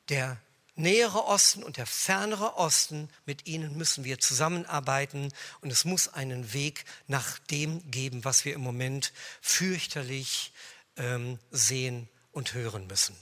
Der 0.09 0.37
nähere 0.77 1.25
Osten 1.25 1.65
und 1.65 1.79
der 1.79 1.87
fernere 1.87 2.59
Osten, 2.59 3.11
mit 3.27 3.49
ihnen 3.49 3.77
müssen 3.77 4.05
wir 4.05 4.21
zusammenarbeiten 4.21 5.33
und 5.63 5.73
es 5.73 5.85
muss 5.85 6.15
einen 6.15 6.53
Weg 6.53 6.85
nach 7.09 7.41
dem 7.41 7.91
geben, 7.91 8.25
was 8.25 8.45
wir 8.45 8.55
im 8.55 8.61
Moment 8.61 9.13
fürchterlich 9.41 10.53
ähm, 10.97 11.41
sehen 11.51 12.09
und 12.33 12.55
hören 12.55 12.87
müssen. 12.87 13.17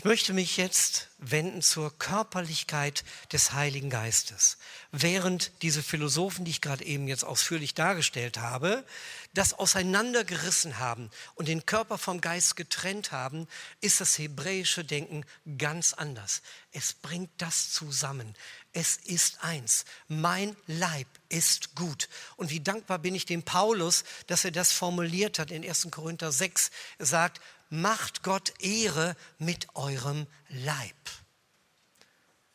Ich 0.00 0.04
möchte 0.04 0.32
mich 0.32 0.56
jetzt 0.56 1.08
wenden 1.18 1.60
zur 1.60 1.92
Körperlichkeit 1.98 3.04
des 3.34 3.52
Heiligen 3.52 3.90
Geistes. 3.90 4.56
Während 4.92 5.52
diese 5.60 5.82
Philosophen, 5.82 6.46
die 6.46 6.52
ich 6.52 6.62
gerade 6.62 6.86
eben 6.86 7.06
jetzt 7.06 7.22
ausführlich 7.22 7.74
dargestellt 7.74 8.38
habe, 8.38 8.86
das 9.34 9.52
auseinandergerissen 9.52 10.78
haben 10.78 11.10
und 11.34 11.48
den 11.48 11.66
Körper 11.66 11.98
vom 11.98 12.22
Geist 12.22 12.56
getrennt 12.56 13.12
haben, 13.12 13.46
ist 13.82 14.00
das 14.00 14.16
hebräische 14.16 14.86
Denken 14.86 15.26
ganz 15.58 15.92
anders. 15.92 16.40
Es 16.72 16.94
bringt 16.94 17.30
das 17.36 17.70
zusammen. 17.70 18.34
Es 18.72 18.96
ist 18.96 19.44
eins. 19.44 19.84
Mein 20.08 20.56
Leib 20.66 21.08
ist 21.28 21.74
gut. 21.74 22.08
Und 22.36 22.48
wie 22.48 22.60
dankbar 22.60 23.00
bin 23.00 23.14
ich 23.14 23.26
dem 23.26 23.42
Paulus, 23.42 24.04
dass 24.28 24.46
er 24.46 24.50
das 24.50 24.72
formuliert 24.72 25.38
hat 25.38 25.50
in 25.50 25.62
1. 25.62 25.88
Korinther 25.90 26.32
6. 26.32 26.70
Er 26.96 27.04
sagt, 27.04 27.42
macht 27.70 28.22
Gott 28.22 28.52
Ehre 28.60 29.16
mit 29.38 29.74
eurem 29.74 30.26
Leib. 30.48 30.94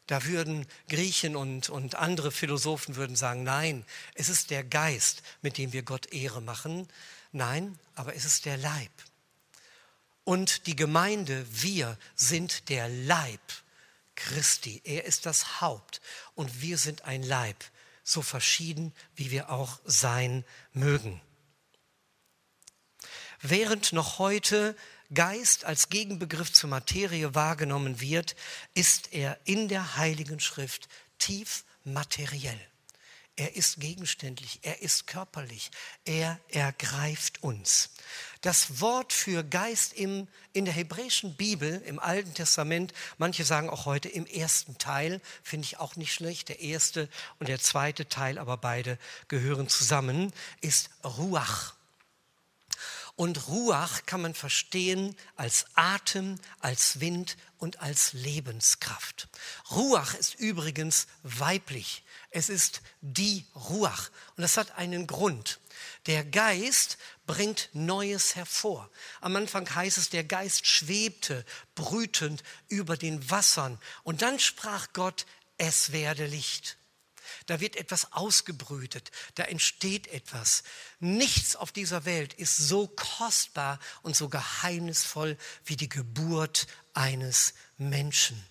Da 0.07 0.25
würden 0.25 0.67
Griechen 0.87 1.35
und, 1.35 1.69
und 1.69 1.95
andere 1.95 2.31
Philosophen 2.31 2.95
würden 2.95 3.15
sagen, 3.15 3.43
nein, 3.43 3.85
es 4.13 4.29
ist 4.29 4.51
der 4.51 4.63
Geist, 4.63 5.23
mit 5.41 5.57
dem 5.57 5.73
wir 5.73 5.81
Gott 5.81 6.13
Ehre 6.13 6.41
machen. 6.41 6.87
Nein, 7.31 7.79
aber 7.95 8.15
es 8.15 8.25
ist 8.25 8.45
der 8.45 8.57
Leib. 8.57 8.91
Und 10.23 10.67
die 10.67 10.75
Gemeinde, 10.75 11.45
wir 11.49 11.97
sind 12.15 12.69
der 12.69 12.87
Leib 12.87 13.41
Christi. 14.15 14.81
Er 14.83 15.05
ist 15.05 15.25
das 15.25 15.61
Haupt 15.61 16.01
und 16.33 16.61
wir 16.61 16.77
sind 16.77 17.03
ein 17.03 17.23
Leib, 17.23 17.63
so 18.03 18.21
verschieden, 18.21 18.93
wie 19.15 19.31
wir 19.31 19.49
auch 19.49 19.79
sein 19.85 20.45
mögen. 20.73 21.21
Während 23.41 23.93
noch 23.93 24.19
heute 24.19 24.75
Geist 25.13 25.65
als 25.65 25.89
Gegenbegriff 25.89 26.51
zur 26.51 26.69
Materie 26.69 27.35
wahrgenommen 27.35 28.01
wird, 28.01 28.35
ist 28.73 29.13
er 29.13 29.39
in 29.45 29.67
der 29.67 29.97
Heiligen 29.97 30.39
Schrift 30.39 30.87
tief 31.19 31.63
materiell. 31.83 32.59
Er 33.37 33.57
ist 33.57 33.81
gegenständlich, 33.81 34.59
er 34.61 34.81
ist 34.81 35.07
körperlich, 35.07 35.69
er 36.05 36.39
ergreift 36.47 37.43
uns. 37.43 37.89
Das 38.39 38.79
Wort 38.79 39.11
für 39.11 39.43
Geist 39.43 39.91
im, 39.91 40.29
in 40.53 40.63
der 40.63 40.73
hebräischen 40.73 41.35
Bibel, 41.35 41.81
im 41.85 41.99
Alten 41.99 42.33
Testament, 42.33 42.93
manche 43.17 43.43
sagen 43.43 43.69
auch 43.69 43.85
heute 43.85 44.07
im 44.07 44.25
ersten 44.25 44.77
Teil, 44.77 45.19
finde 45.43 45.65
ich 45.65 45.79
auch 45.79 45.97
nicht 45.97 46.13
schlecht, 46.13 46.47
der 46.47 46.61
erste 46.61 47.09
und 47.39 47.49
der 47.49 47.59
zweite 47.59 48.07
Teil, 48.07 48.37
aber 48.37 48.55
beide 48.55 48.97
gehören 49.27 49.67
zusammen, 49.67 50.31
ist 50.61 50.89
Ruach. 51.03 51.75
Und 53.15 53.47
Ruach 53.47 54.05
kann 54.05 54.21
man 54.21 54.33
verstehen 54.33 55.15
als 55.37 55.65
Atem, 55.75 56.37
als 56.59 56.99
Wind 56.99 57.37
und 57.57 57.79
als 57.79 58.11
Lebenskraft. 58.11 59.29
Ruach 59.71 60.15
ist 60.15 60.35
übrigens 60.35 61.07
weiblich. 61.23 62.03
Es 62.29 62.49
ist 62.49 62.81
die 62.99 63.45
Ruach. 63.55 64.09
Und 64.35 64.41
das 64.41 64.57
hat 64.57 64.77
einen 64.77 65.07
Grund. 65.07 65.61
Der 66.07 66.25
Geist 66.25 66.97
bringt 67.25 67.69
Neues 67.71 68.35
hervor. 68.35 68.89
Am 69.21 69.35
Anfang 69.37 69.73
heißt 69.73 69.97
es, 69.97 70.09
der 70.09 70.25
Geist 70.25 70.67
schwebte 70.67 71.45
brütend 71.73 72.43
über 72.67 72.97
den 72.97 73.29
Wassern. 73.29 73.79
Und 74.03 74.21
dann 74.23 74.39
sprach 74.39 74.87
Gott, 74.91 75.25
es 75.57 75.93
werde 75.93 76.25
Licht. 76.25 76.77
Da 77.45 77.59
wird 77.59 77.75
etwas 77.75 78.11
ausgebrütet, 78.11 79.11
da 79.35 79.43
entsteht 79.43 80.07
etwas. 80.07 80.63
Nichts 80.99 81.55
auf 81.55 81.71
dieser 81.71 82.05
Welt 82.05 82.33
ist 82.33 82.57
so 82.57 82.87
kostbar 82.87 83.79
und 84.01 84.15
so 84.15 84.29
geheimnisvoll 84.29 85.37
wie 85.63 85.75
die 85.75 85.89
Geburt 85.89 86.67
eines 86.93 87.53
Menschen. 87.77 88.43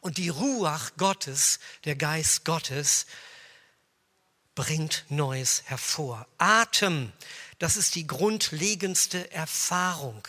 Und 0.00 0.16
die 0.16 0.30
Ruach 0.30 0.96
Gottes, 0.96 1.60
der 1.84 1.96
Geist 1.96 2.44
Gottes, 2.44 3.06
bringt 4.54 5.04
Neues 5.10 5.62
hervor. 5.66 6.26
Atem, 6.38 7.12
das 7.58 7.76
ist 7.76 7.94
die 7.94 8.06
grundlegendste 8.06 9.30
Erfahrung 9.30 10.26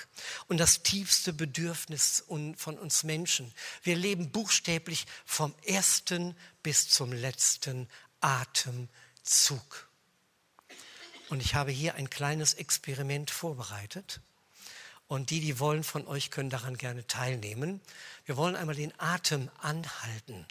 und 0.47 0.57
das 0.57 0.83
tiefste 0.83 1.33
Bedürfnis 1.33 2.25
von 2.27 2.77
uns 2.77 3.03
Menschen. 3.03 3.53
Wir 3.83 3.95
leben 3.95 4.29
buchstäblich 4.29 5.07
vom 5.25 5.55
ersten 5.65 6.35
bis 6.67 6.89
zum 6.89 7.13
letzten 7.13 7.87
Atemzug. 8.19 9.87
Und 11.29 11.39
ich 11.39 11.55
habe 11.55 11.71
hier 11.71 11.95
ein 11.95 12.09
kleines 12.09 12.55
Experiment 12.55 13.31
vorbereitet. 13.31 14.19
Und 15.07 15.29
die, 15.29 15.39
die 15.39 15.61
wollen 15.61 15.85
von 15.85 16.05
euch, 16.07 16.29
können 16.29 16.49
daran 16.49 16.75
gerne 16.75 17.07
teilnehmen. 17.07 17.79
Wir 18.25 18.35
wollen 18.35 18.57
einmal 18.57 18.75
den 18.75 18.91
Atem 18.99 19.49
anhalten 19.61 20.45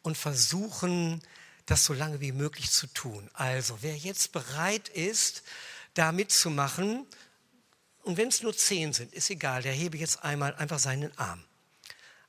und 0.00 0.16
versuchen, 0.16 1.20
das 1.66 1.84
so 1.84 1.92
lange 1.92 2.22
wie 2.22 2.32
möglich 2.32 2.70
zu 2.70 2.86
tun. 2.86 3.28
Also, 3.34 3.82
wer 3.82 3.94
jetzt 3.94 4.32
bereit 4.32 4.88
ist, 4.88 5.42
da 5.92 6.12
mitzumachen, 6.12 7.04
und 8.04 8.16
wenn 8.16 8.28
es 8.28 8.42
nur 8.42 8.56
zehn 8.56 8.94
sind, 8.94 9.12
ist 9.12 9.28
egal, 9.28 9.60
der 9.60 9.74
hebe 9.74 9.98
jetzt 9.98 10.24
einmal 10.24 10.54
einfach 10.54 10.78
seinen 10.78 11.14
Arm. 11.18 11.44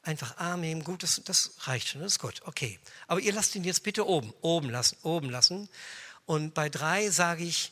Einfach 0.10 0.38
Arm 0.38 0.63
heben, 0.63 0.84
gut, 0.84 1.04
das, 1.04 1.22
das 1.24 1.52
reicht 1.60 1.89
schon, 1.89 2.02
das 2.02 2.13
ist 2.13 2.19
gut, 2.19 2.41
okay. 2.45 2.80
Aber 3.06 3.19
ihr 3.19 3.32
lasst 3.32 3.54
ihn 3.54 3.63
jetzt 3.63 3.84
bitte 3.84 4.08
oben, 4.08 4.34
oben 4.41 4.72
lassen, 4.72 4.98
oben 5.04 5.30
lassen. 5.30 5.69
Und 6.26 6.56
bei 6.56 6.67
drei 6.67 7.12
sage 7.12 7.43
ich, 7.43 7.72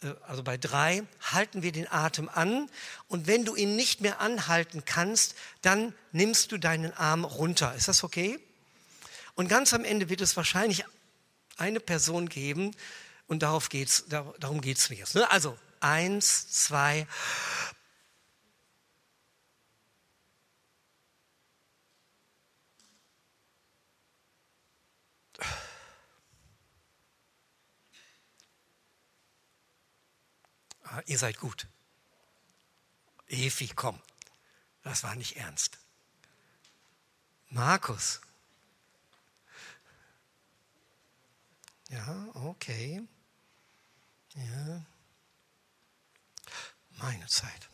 äh, 0.00 0.14
also 0.26 0.42
bei 0.42 0.56
drei 0.56 1.02
halten 1.20 1.62
wir 1.62 1.72
den 1.72 1.86
Atem 1.92 2.30
an 2.30 2.70
und 3.08 3.26
wenn 3.26 3.44
du 3.44 3.54
ihn 3.54 3.76
nicht 3.76 4.00
mehr 4.00 4.18
anhalten 4.22 4.86
kannst, 4.86 5.34
dann 5.60 5.92
nimmst 6.10 6.52
du 6.52 6.56
deinen 6.56 6.94
Arm 6.94 7.26
runter. 7.26 7.74
Ist 7.74 7.88
das 7.88 8.02
okay? 8.02 8.40
Und 9.34 9.48
ganz 9.48 9.74
am 9.74 9.84
Ende 9.84 10.08
wird 10.08 10.22
es 10.22 10.38
wahrscheinlich 10.38 10.86
eine 11.58 11.80
Person 11.80 12.30
geben 12.30 12.74
und 13.26 13.42
darauf 13.42 13.68
geht's, 13.68 14.06
darum 14.08 14.62
geht 14.62 14.78
es 14.78 14.88
mir 14.88 14.96
jetzt. 14.96 15.16
Ne? 15.16 15.30
Also 15.30 15.58
eins, 15.80 16.48
zwei. 16.48 17.06
Ihr 31.06 31.18
seid 31.18 31.38
gut. 31.38 31.66
Efi, 33.28 33.68
komm. 33.68 34.00
Das 34.82 35.02
war 35.02 35.14
nicht 35.14 35.36
ernst. 35.36 35.78
Markus, 37.50 38.20
Ja, 41.94 42.26
okay. 42.34 43.02
Ja. 44.34 44.84
Meine 46.96 47.26
Zeit. 47.26 47.68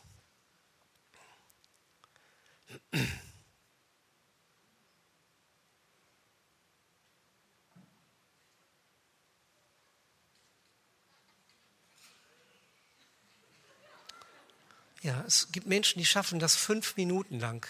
Ja, 15.02 15.24
es 15.26 15.50
gibt 15.50 15.66
Menschen, 15.66 15.98
die 15.98 16.04
schaffen 16.04 16.38
das 16.38 16.56
fünf 16.56 16.96
Minuten 16.96 17.40
lang. 17.40 17.66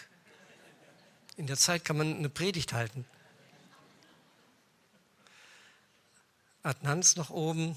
In 1.37 1.47
der 1.47 1.57
Zeit 1.57 1.85
kann 1.85 1.97
man 1.97 2.17
eine 2.17 2.29
Predigt 2.29 2.73
halten. 2.73 3.07
Adnans 6.63 7.17
noch 7.17 7.31
oben. 7.31 7.77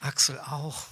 Axel 0.00 0.40
auch. 0.40 0.86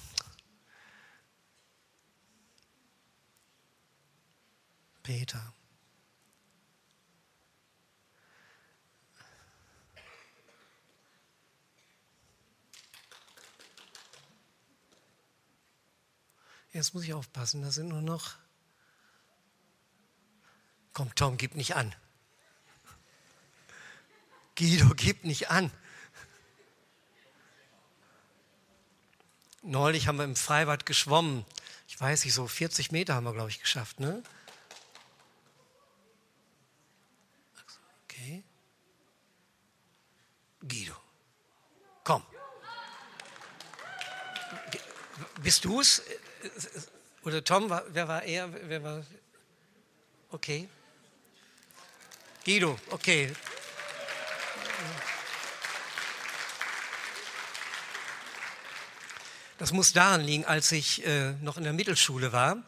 Peter. 5.02 5.52
Jetzt 16.74 16.92
muss 16.92 17.04
ich 17.04 17.14
aufpassen, 17.14 17.62
da 17.62 17.70
sind 17.70 17.86
nur 17.86 18.02
noch. 18.02 18.34
Komm, 20.92 21.14
Tom, 21.14 21.36
gib 21.36 21.54
nicht 21.54 21.76
an. 21.76 21.94
Guido, 24.56 24.92
gib 24.96 25.24
nicht 25.24 25.50
an. 25.50 25.70
Neulich 29.62 30.08
haben 30.08 30.18
wir 30.18 30.24
im 30.24 30.34
Freibad 30.34 30.84
geschwommen. 30.84 31.44
Ich 31.86 32.00
weiß 32.00 32.24
nicht, 32.24 32.34
so 32.34 32.48
40 32.48 32.90
Meter 32.90 33.14
haben 33.14 33.24
wir, 33.24 33.32
glaube 33.32 33.50
ich, 33.50 33.60
geschafft, 33.60 34.00
ne? 34.00 34.20
Okay. 38.04 38.42
Guido, 40.60 40.96
komm. 42.02 42.26
Bist 45.40 45.64
du 45.64 45.80
es? 45.80 46.02
Oder 47.24 47.42
Tom, 47.42 47.70
wer 47.88 48.08
war 48.08 48.22
er? 48.22 48.48
Wer 48.68 48.82
war? 48.82 49.02
Okay. 50.30 50.68
Guido, 52.44 52.78
okay. 52.90 53.32
Das 59.58 59.72
muss 59.72 59.92
daran 59.92 60.20
liegen, 60.20 60.44
als 60.44 60.72
ich 60.72 61.06
äh, 61.06 61.32
noch 61.40 61.56
in 61.56 61.64
der 61.64 61.72
Mittelschule 61.72 62.32
war. 62.32 62.62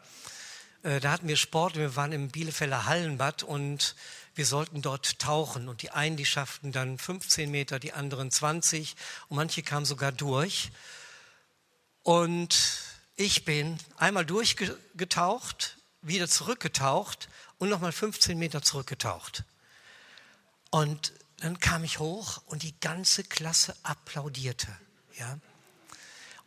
Äh, 0.83 0.99
da 0.99 1.11
hatten 1.11 1.27
wir 1.27 1.37
Sport, 1.37 1.75
wir 1.75 1.95
waren 1.95 2.11
im 2.11 2.29
Bielefelder 2.29 2.85
Hallenbad 2.85 3.43
und 3.43 3.95
wir 4.33 4.45
sollten 4.45 4.81
dort 4.81 5.19
tauchen. 5.19 5.67
Und 5.67 5.81
die 5.81 5.91
einen, 5.91 6.15
die 6.15 6.25
schafften 6.25 6.71
dann 6.71 6.97
15 6.97 7.51
Meter, 7.51 7.77
die 7.77 7.93
anderen 7.93 8.31
20 8.31 8.95
und 9.27 9.35
manche 9.35 9.61
kamen 9.63 9.85
sogar 9.85 10.11
durch. 10.11 10.71
Und 12.03 12.86
ich 13.17 13.43
bin 13.45 13.77
einmal 13.97 14.25
durchgetaucht, 14.25 15.77
wieder 16.01 16.29
zurückgetaucht 16.29 17.27
und 17.57 17.69
nochmal 17.69 17.91
15 17.91 18.37
Meter 18.37 18.61
zurückgetaucht. 18.61 19.43
Und 20.69 21.11
dann 21.39 21.59
kam 21.59 21.83
ich 21.83 21.99
hoch 21.99 22.41
und 22.45 22.61
die 22.61 22.79
ganze 22.79 23.23
Klasse 23.23 23.75
applaudierte. 23.83 24.67
Ja? 25.17 25.39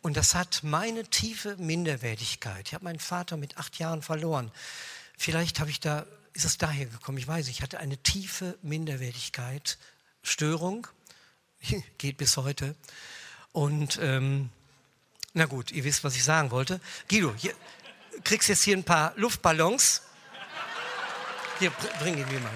Und 0.01 0.15
das 0.15 0.33
hat 0.33 0.63
meine 0.63 1.03
tiefe 1.03 1.57
Minderwertigkeit. 1.57 2.69
Ich 2.69 2.73
habe 2.73 2.85
meinen 2.85 2.99
Vater 2.99 3.35
mit 3.35 3.57
acht 3.57 3.77
Jahren 3.77 4.01
verloren. 4.01 4.49
Vielleicht 5.17 5.59
habe 5.59 5.69
ich 5.69 5.81
da, 5.81 6.05
ist 6.33 6.45
es 6.45 6.57
daher 6.57 6.85
gekommen, 6.85 7.17
ich 7.17 7.27
weiß, 7.27 7.49
ich 7.49 7.61
hatte 7.61 7.79
eine 7.79 7.97
tiefe 7.97 8.57
Minderwertigkeit, 8.61 9.77
Störung, 10.23 10.87
geht 11.97 12.15
bis 12.15 12.37
heute. 12.37 12.75
Und 13.51 13.99
ähm, 14.01 14.49
na 15.33 15.45
gut, 15.45 15.71
ihr 15.71 15.83
wisst, 15.83 16.03
was 16.03 16.15
ich 16.15 16.23
sagen 16.23 16.51
wollte. 16.51 16.81
Guido, 17.09 17.33
hier, 17.35 17.53
kriegst 18.23 18.49
jetzt 18.49 18.63
hier 18.63 18.75
ein 18.75 18.83
paar 18.83 19.13
Luftballons. 19.15 20.01
Hier, 21.59 21.71
bring 21.99 22.17
ihn 22.17 22.27
mir 22.27 22.39
mal. 22.39 22.51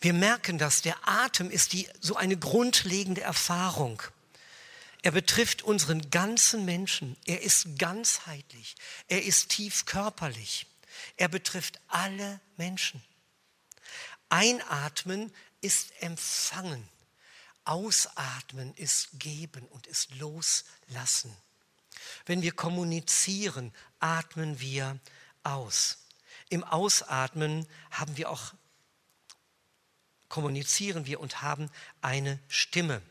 Wir 0.00 0.14
merken 0.14 0.56
dass 0.56 0.80
Der 0.80 0.96
Atem 1.06 1.50
ist 1.50 1.74
die, 1.74 1.86
so 2.00 2.16
eine 2.16 2.36
grundlegende 2.36 3.20
Erfahrung. 3.20 4.02
Er 5.02 5.12
betrifft 5.12 5.62
unseren 5.62 6.10
ganzen 6.10 6.64
Menschen. 6.64 7.16
Er 7.26 7.42
ist 7.42 7.78
ganzheitlich. 7.78 8.76
Er 9.08 9.22
ist 9.22 9.50
tief 9.50 9.84
körperlich. 9.84 10.66
Er 11.16 11.28
betrifft 11.28 11.80
alle 11.88 12.40
Menschen. 12.56 13.02
Einatmen 14.30 15.32
ist 15.60 15.92
empfangen. 16.00 16.88
Ausatmen 17.64 18.74
ist 18.74 19.10
geben 19.18 19.66
und 19.66 19.86
ist 19.86 20.14
loslassen. 20.16 21.36
Wenn 22.24 22.42
wir 22.42 22.52
kommunizieren, 22.52 23.72
atmen 23.98 24.58
wir 24.60 24.98
aus. 25.42 25.98
Im 26.48 26.64
Ausatmen 26.64 27.66
haben 27.90 28.16
wir 28.16 28.30
auch 28.30 28.54
kommunizieren 30.28 31.06
wir 31.06 31.20
und 31.20 31.42
haben 31.42 31.68
eine 32.00 32.38
Stimme. 32.48 33.02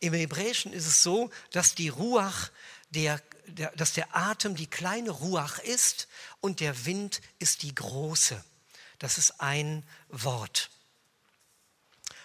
Im 0.00 0.14
Hebräischen 0.14 0.72
ist 0.72 0.86
es 0.86 1.02
so, 1.02 1.30
dass 1.50 1.74
die 1.74 1.88
Ruach, 1.88 2.50
der, 2.90 3.20
der, 3.46 3.72
dass 3.72 3.92
der 3.92 4.16
Atem 4.16 4.54
die 4.54 4.68
kleine 4.68 5.10
Ruach 5.10 5.58
ist 5.58 6.08
und 6.40 6.60
der 6.60 6.86
Wind 6.86 7.20
ist 7.40 7.62
die 7.62 7.74
große. 7.74 8.42
Das 8.98 9.18
ist 9.18 9.40
ein 9.40 9.84
Wort. 10.08 10.70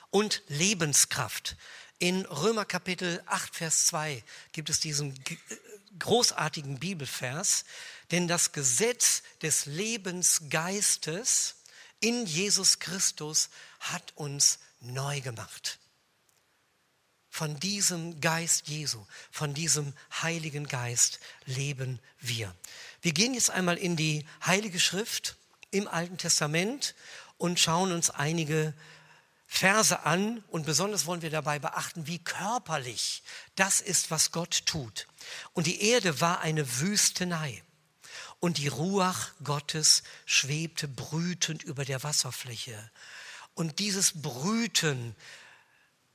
Und 0.10 0.44
Lebenskraft. 0.48 1.56
In 2.00 2.26
Römer 2.26 2.66
Kapitel 2.66 3.22
8, 3.28 3.56
Vers 3.56 3.86
2 3.88 4.24
gibt 4.52 4.70
es 4.70 4.80
diesen 4.80 5.18
großartigen 6.00 6.80
Bibelvers, 6.80 7.66
denn 8.12 8.28
das 8.28 8.52
Gesetz 8.52 9.24
des 9.42 9.66
Lebensgeistes 9.66 11.56
in 12.00 12.26
Jesus 12.26 12.80
Christus 12.80 13.50
hat 13.80 14.12
uns 14.16 14.60
neu 14.82 15.22
gemacht. 15.22 15.80
Von 17.30 17.60
diesem 17.60 18.22
Geist 18.22 18.68
Jesu, 18.68 19.06
von 19.32 19.54
diesem 19.54 19.94
Heiligen 20.22 20.68
Geist 20.68 21.20
leben 21.46 22.00
wir. 22.20 22.54
Wir 23.02 23.14
gehen 23.14 23.34
jetzt 23.34 23.50
einmal 23.50 23.78
in 23.78 23.96
die 23.96 24.26
Heilige 24.46 24.80
Schrift 24.80 25.38
im 25.74 25.88
Alten 25.88 26.18
Testament 26.18 26.96
und 27.38 27.60
schauen 27.60 27.92
uns 27.92 28.10
einige 28.10 28.74
Verse 29.48 30.06
an 30.06 30.44
und 30.48 30.66
besonders 30.66 31.06
wollen 31.06 31.22
wir 31.22 31.30
dabei 31.30 31.60
beachten, 31.60 32.08
wie 32.08 32.20
körperlich 32.20 33.22
das 33.56 33.82
ist, 33.82 34.10
was 34.10 34.32
Gott 34.32 34.66
tut. 34.66 35.08
Und 35.54 35.68
die 35.68 35.82
Erde 35.82 36.22
war 36.22 36.40
eine 36.42 36.80
Wüstenei 36.80 37.62
und 38.40 38.58
die 38.58 38.68
Ruach 38.68 39.32
Gottes 39.44 40.04
schwebte 40.26 40.88
brütend 40.88 41.64
über 41.64 41.86
der 41.86 42.04
Wasserfläche. 42.04 42.92
Und 43.54 43.80
dieses 43.80 44.22
Brüten 44.22 45.16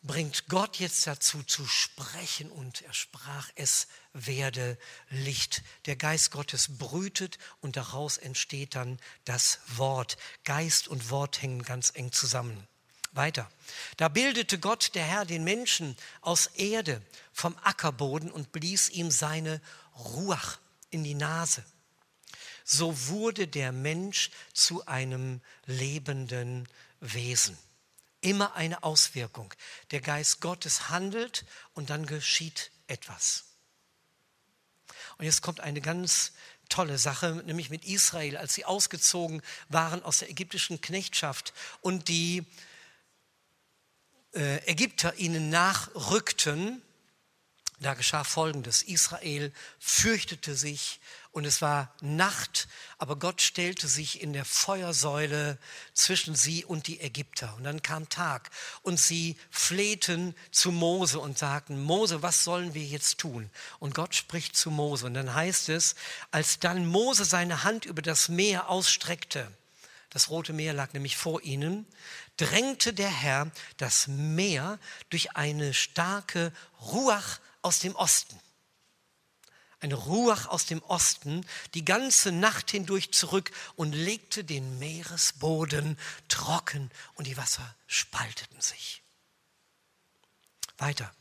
bringt 0.09 0.49
Gott 0.49 0.81
jetzt 0.81 1.07
dazu 1.07 1.45
zu 1.45 1.65
sprechen 1.67 2.51
und 2.51 2.83
er 2.83 2.93
sprach, 2.93 3.49
es 3.55 3.87
werde 4.13 4.77
Licht. 5.09 5.63
Der 5.87 5.95
Geist 5.95 6.33
Gottes 6.33 6.79
brütet 6.79 7.39
und 7.61 7.77
daraus 7.77 8.19
entsteht 8.19 8.75
dann 8.75 8.99
das 9.25 9.61
Wort. 9.69 10.17
Geist 10.43 10.89
und 10.89 11.11
Wort 11.11 11.41
hängen 11.41 11.63
ganz 11.63 11.93
eng 11.95 12.11
zusammen. 12.11 12.67
Weiter. 13.13 13.49
Da 13.97 14.09
bildete 14.09 14.59
Gott, 14.59 14.97
der 14.97 15.05
Herr, 15.05 15.25
den 15.25 15.45
Menschen 15.45 15.97
aus 16.23 16.47
Erde 16.47 17.01
vom 17.33 17.57
Ackerboden 17.63 18.33
und 18.33 18.51
blies 18.51 18.89
ihm 18.89 19.13
seine 19.13 19.61
Ruach 19.95 20.59
in 20.91 21.05
die 21.05 21.15
Nase 21.15 21.65
so 22.71 23.09
wurde 23.09 23.49
der 23.49 23.73
Mensch 23.73 24.31
zu 24.53 24.87
einem 24.87 25.41
lebenden 25.65 26.69
Wesen. 27.01 27.57
Immer 28.21 28.55
eine 28.55 28.83
Auswirkung. 28.83 29.55
Der 29.91 30.01
Geist 30.01 30.41
Gottes 30.41 30.89
handelt 30.89 31.45
und 31.75 31.91
dann 31.91 32.07
geschieht 32.07 32.71
etwas. 32.87 33.45
Und 35.19 35.25
jetzt 35.25 35.43
kommt 35.43 35.61
eine 35.61 35.81
ganz 35.81 36.33
tolle 36.69 36.99
Sache, 36.99 37.43
nämlich 37.47 37.71
mit 37.71 37.85
Israel, 37.85 38.37
als 38.37 38.55
sie 38.55 38.65
ausgezogen 38.65 39.43
waren 39.69 40.03
aus 40.03 40.19
der 40.19 40.31
ägyptischen 40.31 40.81
Knechtschaft 40.81 41.53
und 41.81 42.09
die 42.09 42.45
äh, 44.35 44.59
Ägypter 44.71 45.15
ihnen 45.17 45.49
nachrückten, 45.51 46.83
da 47.81 47.95
geschah 47.95 48.25
Folgendes. 48.25 48.83
Israel 48.83 49.53
fürchtete 49.79 50.57
sich 50.57 51.01
und 51.39 51.45
es 51.45 51.63
war 51.63 51.95
Nacht, 52.01 52.67
aber 52.99 53.17
Gott 53.17 53.41
stellte 53.41 53.87
sich 53.87 54.21
in 54.21 54.33
der 54.33 54.45
Feuersäule 54.45 55.57
zwischen 55.95 56.35
sie 56.35 56.65
und 56.65 56.89
die 56.89 57.01
Ägypter. 57.01 57.55
Und 57.57 57.63
dann 57.63 57.81
kam 57.81 58.09
Tag 58.09 58.51
und 58.83 58.99
sie 58.99 59.37
flehten 59.49 60.35
zu 60.51 60.73
Mose 60.73 61.21
und 61.21 61.39
sagten, 61.39 61.81
Mose, 61.81 62.23
was 62.23 62.43
sollen 62.43 62.75
wir 62.75 62.83
jetzt 62.83 63.19
tun? 63.19 63.51
Und 63.79 63.95
Gott 63.95 64.17
spricht 64.17 64.57
zu 64.57 64.73
Mose. 64.73 65.07
Und 65.07 65.15
dann 65.15 65.33
heißt 65.33 65.69
es, 65.69 65.95
als 66.33 66.59
dann 66.59 66.85
Mose 66.85 67.25
seine 67.25 67.63
Hand 67.63 67.85
über 67.85 68.03
das 68.03 68.29
Meer 68.29 68.69
ausstreckte, 68.69 69.49
das 70.11 70.31
Rote 70.31 70.53
Meer 70.53 70.73
lag 70.73 70.93
nämlich 70.93 71.17
vor 71.17 71.41
ihnen, 71.43 71.87
drängte 72.37 72.93
der 72.93 73.11
Herr 73.11 73.51
das 73.77 74.09
Meer 74.09 74.81
durch 75.11 75.37
eine 75.37 75.73
starke 75.73 76.53
Ruach 76.81 77.39
aus 77.63 77.79
dem 77.79 77.95
Osten. 77.95 78.41
Eine 79.81 79.95
Ruach 79.95 80.47
aus 80.47 80.67
dem 80.67 80.83
Osten, 80.83 81.47
die 81.75 81.85
ganze 81.85 82.33
Nacht 82.33 82.71
hindurch 82.71 83.13
zurück 83.13 83.53
und 83.77 83.93
legte 83.93 84.43
den 84.43 84.79
Meeresboden 84.79 85.97
trocken 86.29 86.91
und 87.15 87.27
die 87.27 87.37
Wasser 87.37 87.75
spalteten 87.87 88.61
sich. 88.61 89.03
Weiter. 90.79 91.13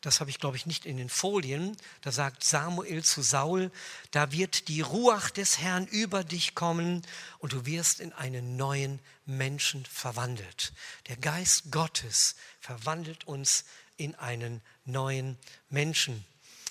Das 0.00 0.20
habe 0.20 0.30
ich, 0.30 0.38
glaube 0.38 0.56
ich, 0.56 0.64
nicht 0.64 0.86
in 0.86 0.96
den 0.96 1.08
Folien. 1.08 1.76
Da 2.02 2.12
sagt 2.12 2.44
Samuel 2.44 3.02
zu 3.02 3.20
Saul, 3.20 3.72
da 4.12 4.30
wird 4.30 4.68
die 4.68 4.80
Ruach 4.80 5.30
des 5.30 5.58
Herrn 5.58 5.86
über 5.88 6.22
dich 6.22 6.54
kommen 6.54 7.02
und 7.38 7.52
du 7.52 7.66
wirst 7.66 7.98
in 7.98 8.12
einen 8.12 8.56
neuen 8.56 9.00
Menschen 9.26 9.84
verwandelt. 9.86 10.72
Der 11.08 11.16
Geist 11.16 11.72
Gottes 11.72 12.36
verwandelt 12.60 13.26
uns 13.26 13.64
in 13.96 14.14
einen 14.14 14.62
neuen 14.84 15.36
Menschen. 15.68 16.24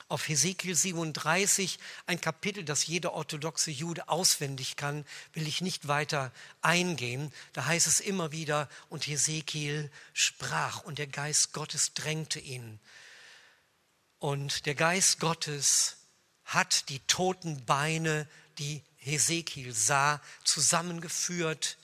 Auf 0.10 0.30
Hesekiel 0.30 0.74
37, 0.74 1.80
ein 2.06 2.22
Kapitel, 2.22 2.64
das 2.64 2.88
jeder 2.88 3.12
orthodoxe 3.12 3.72
Jude 3.72 4.08
auswendig 4.08 4.78
kann, 4.78 5.06
will 5.34 5.48
ich 5.48 5.60
nicht 5.60 5.90
weiter 5.90 6.32
eingehen. 6.62 7.34
Da 7.52 7.66
heißt 7.66 7.88
es 7.88 8.00
immer 8.00 8.32
wieder, 8.32 8.70
und 8.88 9.06
Hesekiel 9.06 9.92
sprach 10.14 10.82
und 10.84 10.98
der 10.98 11.08
Geist 11.08 11.52
Gottes 11.52 11.94
drängte 11.94 12.40
ihn. 12.40 12.80
Und 14.20 14.66
der 14.66 14.76
Geist 14.76 15.20
Gottes 15.20 15.98
hat 16.46 16.88
die 16.88 17.00
toten 17.02 17.66
Beine, 17.66 18.30
die 18.60 18.82
Hesekiel 18.96 19.74
sah, 19.74 20.22
zusammengeführt 20.46 21.78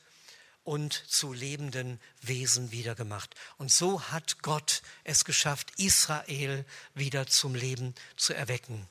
und 0.63 0.93
zu 0.93 1.33
lebenden 1.33 1.99
Wesen 2.21 2.71
wiedergemacht. 2.71 3.35
Und 3.57 3.71
so 3.71 4.01
hat 4.01 4.41
Gott 4.41 4.81
es 5.03 5.25
geschafft, 5.25 5.71
Israel 5.77 6.65
wieder 6.93 7.27
zum 7.27 7.55
Leben 7.55 7.93
zu 8.15 8.33
erwecken. 8.33 8.87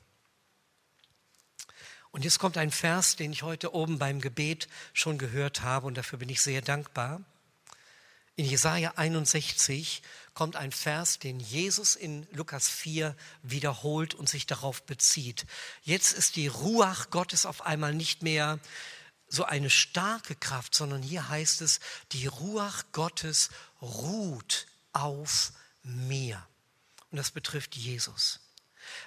Und 2.10 2.24
jetzt 2.24 2.38
kommt 2.38 2.58
ein 2.58 2.70
Vers, 2.70 3.16
den 3.16 3.32
ich 3.32 3.42
heute 3.42 3.74
oben 3.74 3.98
beim 3.98 4.20
Gebet 4.20 4.68
schon 4.92 5.16
gehört 5.16 5.62
habe 5.62 5.86
und 5.86 5.96
dafür 5.96 6.18
bin 6.18 6.28
ich 6.28 6.42
sehr 6.42 6.60
dankbar. 6.60 7.22
In 8.36 8.44
Jesaja 8.46 8.94
61 8.96 10.02
kommt 10.34 10.56
ein 10.56 10.72
Vers, 10.72 11.18
den 11.18 11.40
Jesus 11.40 11.96
in 11.96 12.26
Lukas 12.32 12.68
4 12.68 13.14
wiederholt 13.42 14.14
und 14.14 14.28
sich 14.28 14.46
darauf 14.46 14.82
bezieht. 14.84 15.46
Jetzt 15.82 16.12
ist 16.12 16.36
die 16.36 16.48
Ruach 16.48 17.10
Gottes 17.10 17.44
auf 17.44 17.64
einmal 17.64 17.94
nicht 17.94 18.22
mehr 18.22 18.58
so 19.32 19.44
eine 19.44 19.70
starke 19.70 20.36
Kraft, 20.36 20.74
sondern 20.74 21.02
hier 21.02 21.28
heißt 21.28 21.62
es, 21.62 21.80
die 22.12 22.26
Ruach 22.26 22.84
Gottes 22.92 23.48
ruht 23.80 24.66
auf 24.92 25.52
mir. 25.82 26.46
Und 27.10 27.16
das 27.16 27.30
betrifft 27.30 27.74
Jesus, 27.74 28.40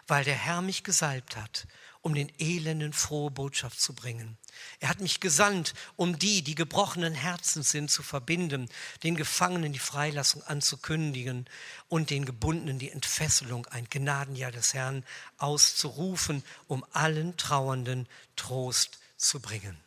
weil 0.07 0.23
der 0.23 0.35
Herr 0.35 0.63
mich 0.63 0.83
gesalbt 0.83 1.37
hat, 1.37 1.67
um 2.01 2.15
den 2.15 2.31
Elenden 2.39 2.91
frohe 2.91 3.29
Botschaft 3.29 3.79
zu 3.79 3.93
bringen. 3.93 4.37
Er 4.79 4.89
hat 4.89 4.99
mich 4.99 5.19
gesandt, 5.19 5.73
um 5.95 6.17
die, 6.17 6.41
die 6.41 6.55
gebrochenen 6.55 7.13
Herzen 7.13 7.61
sind, 7.61 7.91
zu 7.91 8.01
verbinden, 8.01 8.67
den 9.03 9.15
Gefangenen 9.15 9.73
die 9.73 9.79
Freilassung 9.79 10.41
anzukündigen 10.43 11.47
und 11.87 12.09
den 12.09 12.25
Gebundenen 12.25 12.79
die 12.79 12.89
Entfesselung, 12.91 13.67
ein 13.67 13.87
Gnadenjahr 13.89 14.51
des 14.51 14.73
Herrn 14.73 15.03
auszurufen, 15.37 16.43
um 16.67 16.83
allen 16.93 17.37
Trauernden 17.37 18.07
Trost 18.35 18.97
zu 19.17 19.39
bringen. 19.39 19.84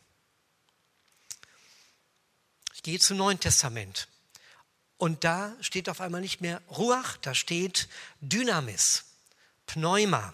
Gehe 2.88 2.98
zum 2.98 3.18
Neuen 3.18 3.38
Testament. 3.38 4.09
Und 4.96 5.22
da 5.22 5.55
steht 5.61 5.90
auf 5.90 6.01
einmal 6.01 6.22
nicht 6.22 6.40
mehr 6.40 6.62
Ruach, 6.70 7.18
da 7.18 7.35
steht 7.35 7.87
Dynamis, 8.22 9.05
Pneuma. 9.66 10.33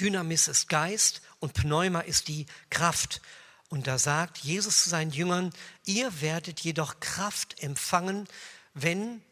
Dynamis 0.00 0.48
ist 0.48 0.68
Geist 0.68 1.22
und 1.38 1.54
Pneuma 1.54 2.00
ist 2.00 2.26
die 2.26 2.46
Kraft. 2.68 3.20
Und 3.68 3.86
da 3.86 3.96
sagt 3.96 4.38
Jesus 4.38 4.82
zu 4.82 4.90
seinen 4.90 5.12
Jüngern, 5.12 5.52
ihr 5.84 6.20
werdet 6.20 6.58
jedoch 6.62 6.98
Kraft 6.98 7.62
empfangen, 7.62 8.26
wenn 8.74 9.22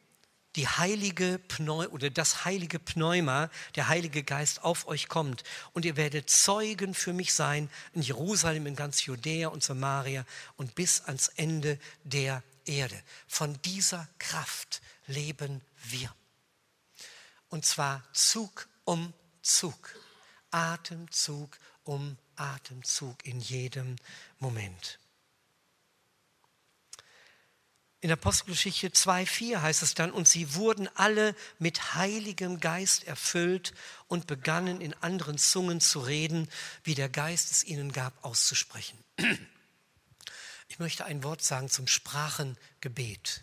die 0.57 0.67
heilige 0.67 1.39
Pneu 1.39 1.87
oder 1.89 2.11
das 2.11 2.45
heilige 2.45 2.79
Pneuma, 2.79 3.51
der 3.75 3.89
Heilige 3.89 4.23
Geist 4.23 4.65
auf 4.65 4.89
euch 4.89 5.09
kommt. 5.09 5.45
Und 5.75 5.85
ihr 5.85 5.97
werdet 5.97 6.31
Zeugen 6.31 6.95
für 6.95 7.13
mich 7.13 7.35
sein 7.35 7.71
in 7.93 8.03
Jerusalem, 8.03 8.67
in 8.67 8.75
ganz 8.75 9.05
Judäa 9.05 9.49
und 9.49 9.63
Samaria 9.63 10.25
und 10.57 10.75
bis 10.75 11.03
ans 11.03 11.29
Ende 11.29 11.79
der 12.05 12.43
Erde. 12.65 13.01
Von 13.29 13.61
dieser 13.63 14.09
Kraft 14.19 14.81
leben 15.07 15.61
wir. 15.85 16.13
Und 17.49 17.65
zwar 17.65 18.03
Zug 18.13 18.69
um 18.85 19.13
Zug. 19.43 19.95
Atemzug 20.51 21.59
um 21.85 22.17
Atemzug 22.37 23.25
in 23.25 23.41
jedem 23.41 23.97
Moment. 24.39 24.99
In 28.07 28.13
Apostelgeschichte 28.13 28.91
2.4 28.91 29.63
heißt 29.63 29.83
es 29.83 29.95
dann, 29.95 30.13
und 30.13 30.29
sie 30.29 30.55
wurden 30.55 30.89
alle 30.95 31.35
mit 31.59 31.97
heiligem 31.97 32.61
Geist 32.61 33.03
erfüllt 33.03 33.75
und 34.07 34.29
begannen 34.29 34.81
in 34.81 34.95
anderen 35.03 35.39
Zungen 35.39 35.81
zu 35.81 35.99
reden, 35.99 36.49
wie 36.85 36.95
der 36.95 37.09
Geist 37.09 37.51
es 37.51 37.65
ihnen 37.65 37.91
gab, 37.91 38.25
auszusprechen. 38.25 38.97
Ich 40.69 40.79
möchte 40.79 41.05
ein 41.05 41.25
Wort 41.25 41.43
sagen 41.43 41.69
zum 41.69 41.89
Sprachengebet, 41.89 43.43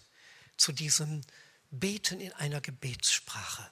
zu 0.55 0.71
diesem 0.71 1.21
Beten 1.69 2.21
in 2.21 2.31
einer 2.31 2.61
Gebetssprache. 2.61 3.69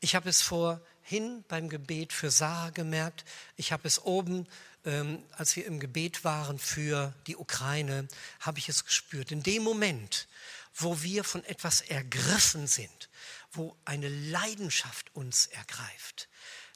Ich 0.00 0.16
habe 0.16 0.28
es 0.28 0.42
vorhin 0.42 1.44
beim 1.46 1.68
Gebet 1.68 2.12
für 2.12 2.32
Sarah 2.32 2.70
gemerkt. 2.70 3.24
Ich 3.56 3.70
habe 3.70 3.86
es 3.86 4.04
oben, 4.04 4.48
ähm, 4.86 5.22
als 5.32 5.56
wir 5.56 5.66
im 5.66 5.80
Gebet 5.80 6.24
waren 6.24 6.58
für 6.58 7.12
die 7.26 7.36
Ukraine, 7.36 8.08
habe 8.40 8.58
ich 8.58 8.68
es 8.68 8.84
gespürt. 8.84 9.32
In 9.32 9.42
dem 9.42 9.62
Moment, 9.62 10.28
wo 10.74 11.02
wir 11.02 11.24
von 11.24 11.44
etwas 11.44 11.80
ergriffen 11.82 12.66
sind, 12.66 13.10
wo 13.52 13.76
eine 13.84 14.08
Leidenschaft 14.08 15.14
uns 15.14 15.46
ergreift, 15.46 16.28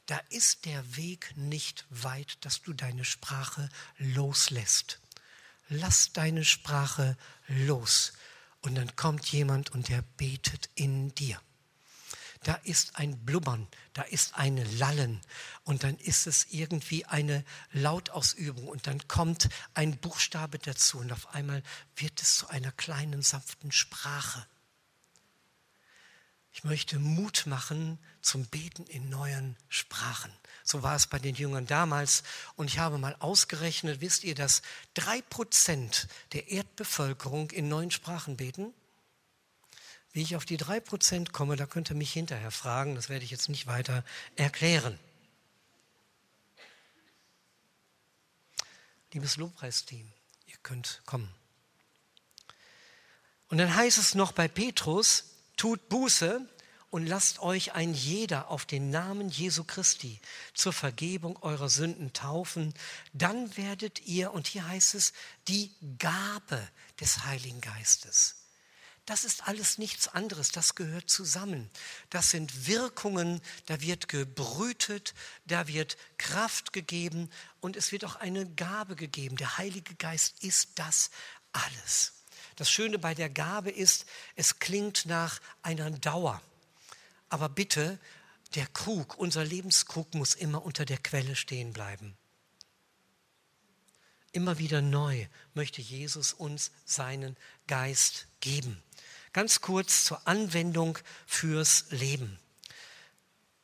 da 0.07 0.17
ist 0.29 0.65
der 0.65 0.97
Weg 0.97 1.33
nicht 1.37 1.85
weit, 1.89 2.43
dass 2.45 2.61
du 2.61 2.73
deine 2.73 3.05
Sprache 3.05 3.69
loslässt. 3.97 4.99
Lass 5.69 6.11
deine 6.11 6.43
Sprache 6.43 7.17
los. 7.47 8.13
Und 8.61 8.75
dann 8.75 8.95
kommt 8.95 9.25
jemand 9.31 9.71
und 9.71 9.89
der 9.89 10.01
betet 10.17 10.69
in 10.75 11.15
dir 11.15 11.41
da 12.43 12.55
ist 12.63 12.95
ein 12.95 13.23
Blubbern, 13.23 13.67
da 13.93 14.01
ist 14.01 14.35
ein 14.35 14.57
Lallen 14.77 15.21
und 15.63 15.83
dann 15.83 15.97
ist 15.97 16.25
es 16.25 16.47
irgendwie 16.49 17.05
eine 17.05 17.45
Lautausübung 17.71 18.67
und 18.67 18.87
dann 18.87 19.07
kommt 19.07 19.49
ein 19.73 19.97
Buchstabe 19.97 20.57
dazu 20.57 20.99
und 20.99 21.11
auf 21.11 21.33
einmal 21.35 21.61
wird 21.95 22.21
es 22.21 22.35
zu 22.35 22.47
einer 22.47 22.71
kleinen, 22.71 23.21
sanften 23.21 23.71
Sprache. 23.71 24.45
Ich 26.53 26.63
möchte 26.65 26.99
Mut 26.99 27.43
machen 27.45 27.97
zum 28.21 28.45
Beten 28.45 28.83
in 28.85 29.09
neuen 29.09 29.55
Sprachen. 29.69 30.33
So 30.63 30.83
war 30.83 30.95
es 30.95 31.07
bei 31.07 31.17
den 31.17 31.35
Jüngern 31.35 31.65
damals. 31.65 32.23
Und 32.55 32.67
ich 32.67 32.77
habe 32.77 32.97
mal 32.97 33.15
ausgerechnet, 33.19 34.01
wisst 34.01 34.25
ihr, 34.25 34.35
dass 34.35 34.61
drei 34.93 35.21
Prozent 35.21 36.09
der 36.33 36.49
Erdbevölkerung 36.49 37.51
in 37.51 37.69
neuen 37.69 37.89
Sprachen 37.89 38.35
beten? 38.35 38.73
Wie 40.13 40.21
ich 40.21 40.35
auf 40.35 40.45
die 40.45 40.57
drei 40.57 40.79
Prozent 40.79 41.31
komme, 41.31 41.55
da 41.55 41.65
könnt 41.65 41.89
ihr 41.89 41.95
mich 41.95 42.11
hinterher 42.11 42.51
fragen, 42.51 42.95
das 42.95 43.07
werde 43.07 43.23
ich 43.23 43.31
jetzt 43.31 43.49
nicht 43.49 43.67
weiter 43.67 44.03
erklären. 44.35 44.99
Liebes 49.13 49.37
Lobpreisteam, 49.37 50.11
ihr 50.47 50.57
könnt 50.63 51.01
kommen. 51.05 51.33
Und 53.47 53.57
dann 53.57 53.73
heißt 53.73 53.97
es 53.97 54.15
noch 54.15 54.31
bei 54.31 54.47
Petrus, 54.47 55.25
tut 55.57 55.89
Buße 55.89 56.45
und 56.89 57.05
lasst 57.05 57.39
euch 57.39 57.73
ein 57.73 57.93
jeder 57.93 58.49
auf 58.49 58.65
den 58.65 58.89
Namen 58.89 59.29
Jesu 59.29 59.63
Christi 59.63 60.19
zur 60.53 60.73
Vergebung 60.73 61.41
eurer 61.41 61.69
Sünden 61.69 62.11
taufen, 62.11 62.73
dann 63.13 63.55
werdet 63.55 64.05
ihr, 64.05 64.33
und 64.33 64.47
hier 64.47 64.67
heißt 64.67 64.95
es, 64.95 65.13
die 65.47 65.73
Gabe 65.97 66.67
des 66.99 67.25
Heiligen 67.25 67.61
Geistes 67.61 68.40
das 69.05 69.23
ist 69.23 69.47
alles 69.47 69.77
nichts 69.77 70.07
anderes, 70.07 70.51
das 70.51 70.75
gehört 70.75 71.09
zusammen. 71.09 71.69
Das 72.09 72.29
sind 72.29 72.67
Wirkungen, 72.67 73.41
da 73.65 73.81
wird 73.81 74.07
gebrütet, 74.07 75.13
da 75.45 75.67
wird 75.67 75.97
Kraft 76.17 76.71
gegeben 76.71 77.29
und 77.59 77.75
es 77.75 77.91
wird 77.91 78.05
auch 78.05 78.15
eine 78.15 78.47
Gabe 78.53 78.95
gegeben. 78.95 79.37
Der 79.37 79.57
Heilige 79.57 79.95
Geist 79.95 80.43
ist 80.43 80.77
das 80.79 81.09
alles. 81.51 82.13
Das 82.55 82.69
Schöne 82.69 82.99
bei 82.99 83.15
der 83.15 83.29
Gabe 83.29 83.71
ist, 83.71 84.05
es 84.35 84.59
klingt 84.59 85.05
nach 85.05 85.39
einer 85.63 85.89
Dauer. 85.89 86.41
Aber 87.29 87.49
bitte, 87.49 87.99
der 88.55 88.67
Krug, 88.67 89.17
unser 89.17 89.43
Lebenskrug 89.43 90.13
muss 90.13 90.35
immer 90.35 90.63
unter 90.63 90.85
der 90.85 90.97
Quelle 90.97 91.35
stehen 91.35 91.73
bleiben. 91.73 92.17
Immer 94.33 94.59
wieder 94.59 94.81
neu 94.81 95.27
möchte 95.53 95.81
Jesus 95.81 96.33
uns 96.33 96.71
seinen 96.85 97.35
Geist 97.67 98.27
geben. 98.39 98.81
Ganz 99.33 99.61
kurz 99.61 100.05
zur 100.05 100.27
Anwendung 100.27 100.97
fürs 101.25 101.85
Leben. 101.89 102.37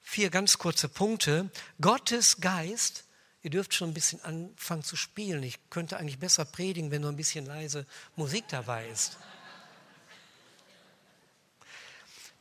Vier 0.02 0.30
ganz 0.30 0.58
kurze 0.58 0.88
Punkte. 0.88 1.50
Gottes 1.82 2.40
Geist, 2.40 3.04
ihr 3.44 3.50
dürft 3.50 3.74
schon 3.74 3.90
ein 3.90 3.94
bisschen 3.94 4.24
anfangen 4.24 4.84
zu 4.84 4.96
spielen. 4.96 5.44
Ich 5.44 5.60
könnte 5.70 5.98
eigentlich 5.98 6.20
besser 6.20 6.46
predigen, 6.46 6.92
wenn 6.92 7.02
nur 7.02 7.12
ein 7.12 7.18
bisschen 7.18 7.46
leise 7.46 7.86
Musik 8.16 8.46
dabei 8.48 8.88
ist. 8.88 9.18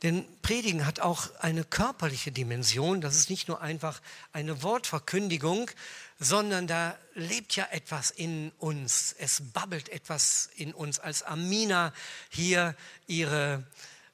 Denn 0.03 0.25
Predigen 0.43 0.85
hat 0.85 0.99
auch 0.99 1.33
eine 1.39 1.63
körperliche 1.63 2.31
Dimension. 2.31 3.01
Das 3.01 3.15
ist 3.15 3.29
nicht 3.29 3.47
nur 3.47 3.61
einfach 3.61 4.01
eine 4.31 4.61
Wortverkündigung, 4.61 5.69
sondern 6.19 6.67
da 6.67 6.97
lebt 7.13 7.55
ja 7.55 7.67
etwas 7.71 8.11
in 8.11 8.51
uns. 8.57 9.13
Es 9.17 9.41
babbelt 9.53 9.89
etwas 9.89 10.49
in 10.55 10.73
uns. 10.73 10.99
Als 10.99 11.23
Amina 11.23 11.93
hier 12.29 12.75
ihre, 13.05 13.63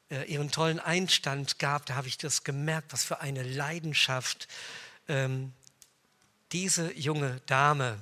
äh, 0.09 0.23
ihren 0.25 0.51
tollen 0.51 0.79
Einstand 0.79 1.59
gab, 1.59 1.85
da 1.85 1.95
habe 1.95 2.07
ich 2.07 2.17
das 2.17 2.43
gemerkt, 2.43 2.91
was 2.91 3.03
für 3.03 3.21
eine 3.21 3.43
Leidenschaft 3.43 4.47
ähm, 5.07 5.53
diese 6.51 6.93
junge 6.93 7.41
Dame 7.45 7.97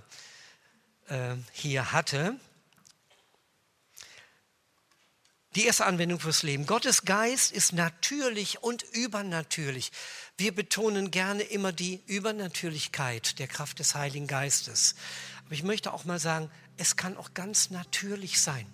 äh, 1.07 1.35
hier 1.51 1.91
hatte. 1.91 2.39
Die 5.55 5.65
erste 5.65 5.85
Anwendung 5.85 6.19
fürs 6.19 6.43
Leben. 6.43 6.65
Gottes 6.65 7.03
Geist 7.03 7.51
ist 7.51 7.73
natürlich 7.73 8.63
und 8.63 8.83
übernatürlich. 8.83 9.91
Wir 10.41 10.55
betonen 10.55 11.11
gerne 11.11 11.43
immer 11.43 11.71
die 11.71 12.01
Übernatürlichkeit 12.07 13.37
der 13.37 13.45
Kraft 13.45 13.77
des 13.77 13.93
Heiligen 13.93 14.25
Geistes. 14.25 14.95
Aber 15.45 15.53
ich 15.53 15.61
möchte 15.61 15.93
auch 15.93 16.03
mal 16.03 16.17
sagen, 16.17 16.49
es 16.77 16.95
kann 16.95 17.15
auch 17.15 17.35
ganz 17.35 17.69
natürlich 17.69 18.41
sein. 18.41 18.65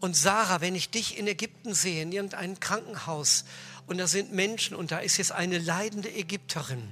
Und 0.00 0.16
Sarah, 0.16 0.60
wenn 0.60 0.74
ich 0.74 0.90
dich 0.90 1.16
in 1.16 1.28
Ägypten 1.28 1.74
sehe, 1.74 2.02
in 2.02 2.10
irgendeinem 2.10 2.58
Krankenhaus, 2.58 3.44
und 3.86 3.98
da 3.98 4.08
sind 4.08 4.32
Menschen 4.32 4.74
und 4.74 4.90
da 4.90 4.98
ist 4.98 5.16
jetzt 5.18 5.30
eine 5.30 5.58
leidende 5.58 6.12
Ägypterin, 6.12 6.82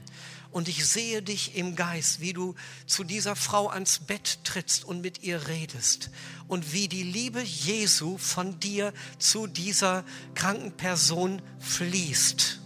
und 0.53 0.69
ich 0.69 0.87
sehe 0.87 1.21
dich 1.21 1.57
im 1.57 1.75
Geist, 1.75 2.21
wie 2.21 2.33
du 2.33 2.55
zu 2.87 3.03
dieser 3.03 3.35
Frau 3.35 3.67
ans 3.67 3.99
Bett 3.99 4.39
trittst 4.45 4.85
und 4.85 5.01
mit 5.01 5.25
ihr 5.25 5.49
redest 5.49 6.11
und 6.47 6.73
wie 6.73 6.87
die 6.87 7.03
Liebe 7.03 7.43
Jesu 7.43 8.17
von 8.17 8.61
dir 8.61 8.93
zu 9.19 9.49
dieser 9.49 10.05
kranken 10.37 10.71
Person 10.71 11.43
fließt. 11.59 12.61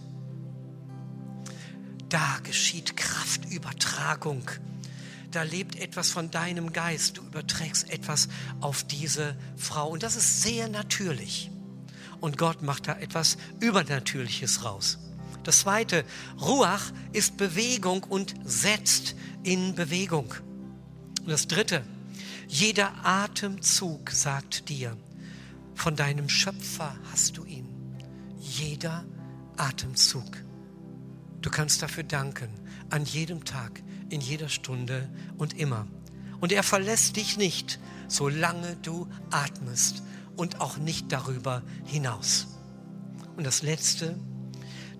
Da 2.13 2.37
geschieht 2.43 2.95
Kraftübertragung. 2.95 4.43
Da 5.31 5.41
lebt 5.41 5.77
etwas 5.77 6.11
von 6.11 6.29
deinem 6.29 6.71
Geist. 6.71 7.17
Du 7.17 7.23
überträgst 7.23 7.89
etwas 7.89 8.29
auf 8.61 8.83
diese 8.83 9.35
Frau. 9.57 9.89
Und 9.89 10.03
das 10.03 10.15
ist 10.15 10.43
sehr 10.43 10.69
natürlich. 10.69 11.49
Und 12.21 12.37
Gott 12.37 12.61
macht 12.61 12.87
da 12.87 12.99
etwas 12.99 13.37
Übernatürliches 13.61 14.63
raus. 14.63 14.99
Das 15.43 15.61
zweite, 15.61 16.05
Ruach 16.39 16.91
ist 17.13 17.37
Bewegung 17.37 18.03
und 18.03 18.35
setzt 18.43 19.15
in 19.41 19.73
Bewegung. 19.73 20.35
Und 21.21 21.29
das 21.29 21.47
dritte, 21.47 21.83
jeder 22.47 22.93
Atemzug 23.03 24.11
sagt 24.11 24.69
dir, 24.69 24.95
von 25.73 25.95
deinem 25.95 26.29
Schöpfer 26.29 26.95
hast 27.11 27.37
du 27.37 27.45
ihn. 27.45 27.67
Jeder 28.39 29.03
Atemzug. 29.57 30.43
Du 31.43 31.51
kannst 31.51 31.83
dafür 31.83 32.03
danken, 32.03 32.49
an 32.89 33.05
jedem 33.05 33.45
Tag, 33.45 33.83
in 34.09 34.19
jeder 34.19 34.49
Stunde 34.49 35.07
und 35.37 35.53
immer. 35.59 35.85
Und 36.39 36.51
er 36.51 36.63
verlässt 36.63 37.15
dich 37.17 37.37
nicht, 37.37 37.79
solange 38.07 38.77
du 38.77 39.07
atmest 39.29 40.01
und 40.35 40.59
auch 40.59 40.77
nicht 40.77 41.11
darüber 41.11 41.61
hinaus. 41.85 42.47
Und 43.37 43.45
das 43.45 43.61
Letzte, 43.61 44.15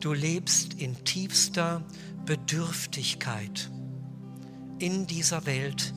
Du 0.03 0.11
lebst 0.11 0.73
in 0.73 1.01
tiefster 1.05 1.81
Bedürftigkeit 2.25 3.71
in 4.77 5.07
dieser 5.07 5.45
Welt 5.45 5.93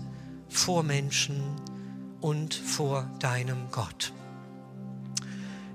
vor 0.49 0.85
Menschen 0.85 1.43
und 2.21 2.55
vor 2.55 3.11
deinem 3.19 3.69
Gott. 3.73 4.13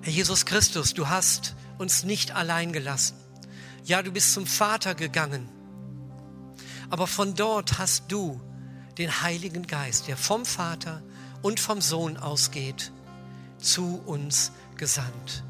Herr 0.01 0.13
Jesus 0.13 0.45
Christus, 0.45 0.93
du 0.93 1.09
hast 1.09 1.57
uns 1.77 2.05
nicht 2.05 2.33
allein 2.33 2.71
gelassen. 2.71 3.17
Ja, 3.83 4.03
du 4.03 4.11
bist 4.11 4.33
zum 4.33 4.45
Vater 4.45 4.95
gegangen. 4.95 5.49
Aber 6.89 7.07
von 7.07 7.35
dort 7.35 7.79
hast 7.79 8.11
du 8.11 8.39
den 8.97 9.21
Heiligen 9.21 9.65
Geist, 9.65 10.07
der 10.07 10.17
vom 10.17 10.45
Vater 10.45 11.01
und 11.41 11.59
vom 11.59 11.81
Sohn 11.81 12.17
ausgeht, 12.17 12.91
zu 13.57 14.01
uns 14.05 14.51
gesandt. 14.77 15.43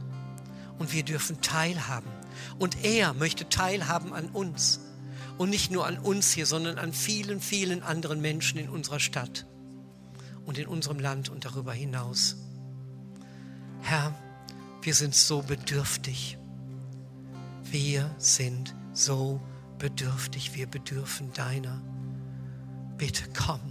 Und 0.77 0.93
wir 0.93 1.03
dürfen 1.03 1.41
teilhaben 1.41 2.09
und 2.59 2.83
er 2.83 3.13
möchte 3.13 3.49
teilhaben 3.49 4.13
an 4.13 4.29
uns. 4.29 4.79
Und 5.37 5.49
nicht 5.49 5.71
nur 5.71 5.87
an 5.87 5.97
uns 5.97 6.31
hier, 6.31 6.45
sondern 6.45 6.77
an 6.77 6.93
vielen, 6.93 7.41
vielen 7.41 7.81
anderen 7.81 8.21
Menschen 8.21 8.59
in 8.59 8.69
unserer 8.69 8.99
Stadt 8.99 9.45
und 10.45 10.57
in 10.57 10.67
unserem 10.67 10.99
Land 10.99 11.29
und 11.29 11.45
darüber 11.45 11.73
hinaus. 11.73 12.37
Herr, 13.81 14.13
wir 14.83 14.93
sind 14.93 15.15
so 15.15 15.41
bedürftig. 15.41 16.37
Wir 17.71 18.13
sind 18.17 18.75
so 18.91 19.39
bedürftig. 19.79 20.55
Wir 20.55 20.67
bedürfen 20.67 21.31
deiner. 21.31 21.81
Bitte 22.97 23.23
komm, 23.33 23.61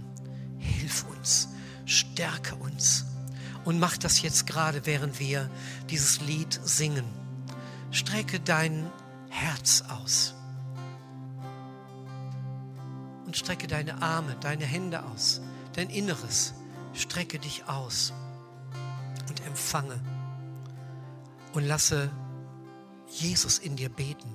hilf 0.57 1.05
uns, 1.07 1.49
stärke 1.85 2.55
uns 2.55 3.05
und 3.63 3.79
mach 3.79 3.97
das 3.97 4.23
jetzt 4.23 4.47
gerade, 4.47 4.87
während 4.87 5.19
wir 5.19 5.49
dieses 5.91 6.19
Lied 6.19 6.59
singen. 6.63 7.05
Strecke 7.91 8.39
dein 8.39 8.89
Herz 9.29 9.83
aus. 9.87 10.33
Und 13.27 13.37
strecke 13.37 13.67
deine 13.67 14.01
Arme, 14.01 14.35
deine 14.41 14.65
Hände 14.65 15.05
aus, 15.05 15.41
dein 15.73 15.91
Inneres. 15.91 16.55
Strecke 16.93 17.37
dich 17.37 17.69
aus 17.69 18.13
und 19.29 19.45
empfange. 19.45 20.01
Und 21.53 21.65
lasse 21.65 22.09
Jesus 23.11 23.59
in 23.59 23.75
dir 23.75 23.89
beten. 23.89 24.29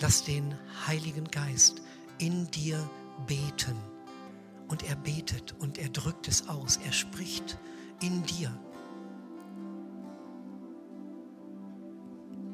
Lass 0.00 0.24
den 0.24 0.54
Heiligen 0.86 1.24
Geist 1.24 1.82
in 2.18 2.50
dir 2.50 2.88
beten. 3.26 3.76
Und 4.68 4.82
er 4.84 4.96
betet 4.96 5.54
und 5.58 5.78
er 5.78 5.88
drückt 5.88 6.28
es 6.28 6.48
aus. 6.48 6.78
Er 6.84 6.92
spricht 6.92 7.58
in 8.00 8.22
dir 8.24 8.56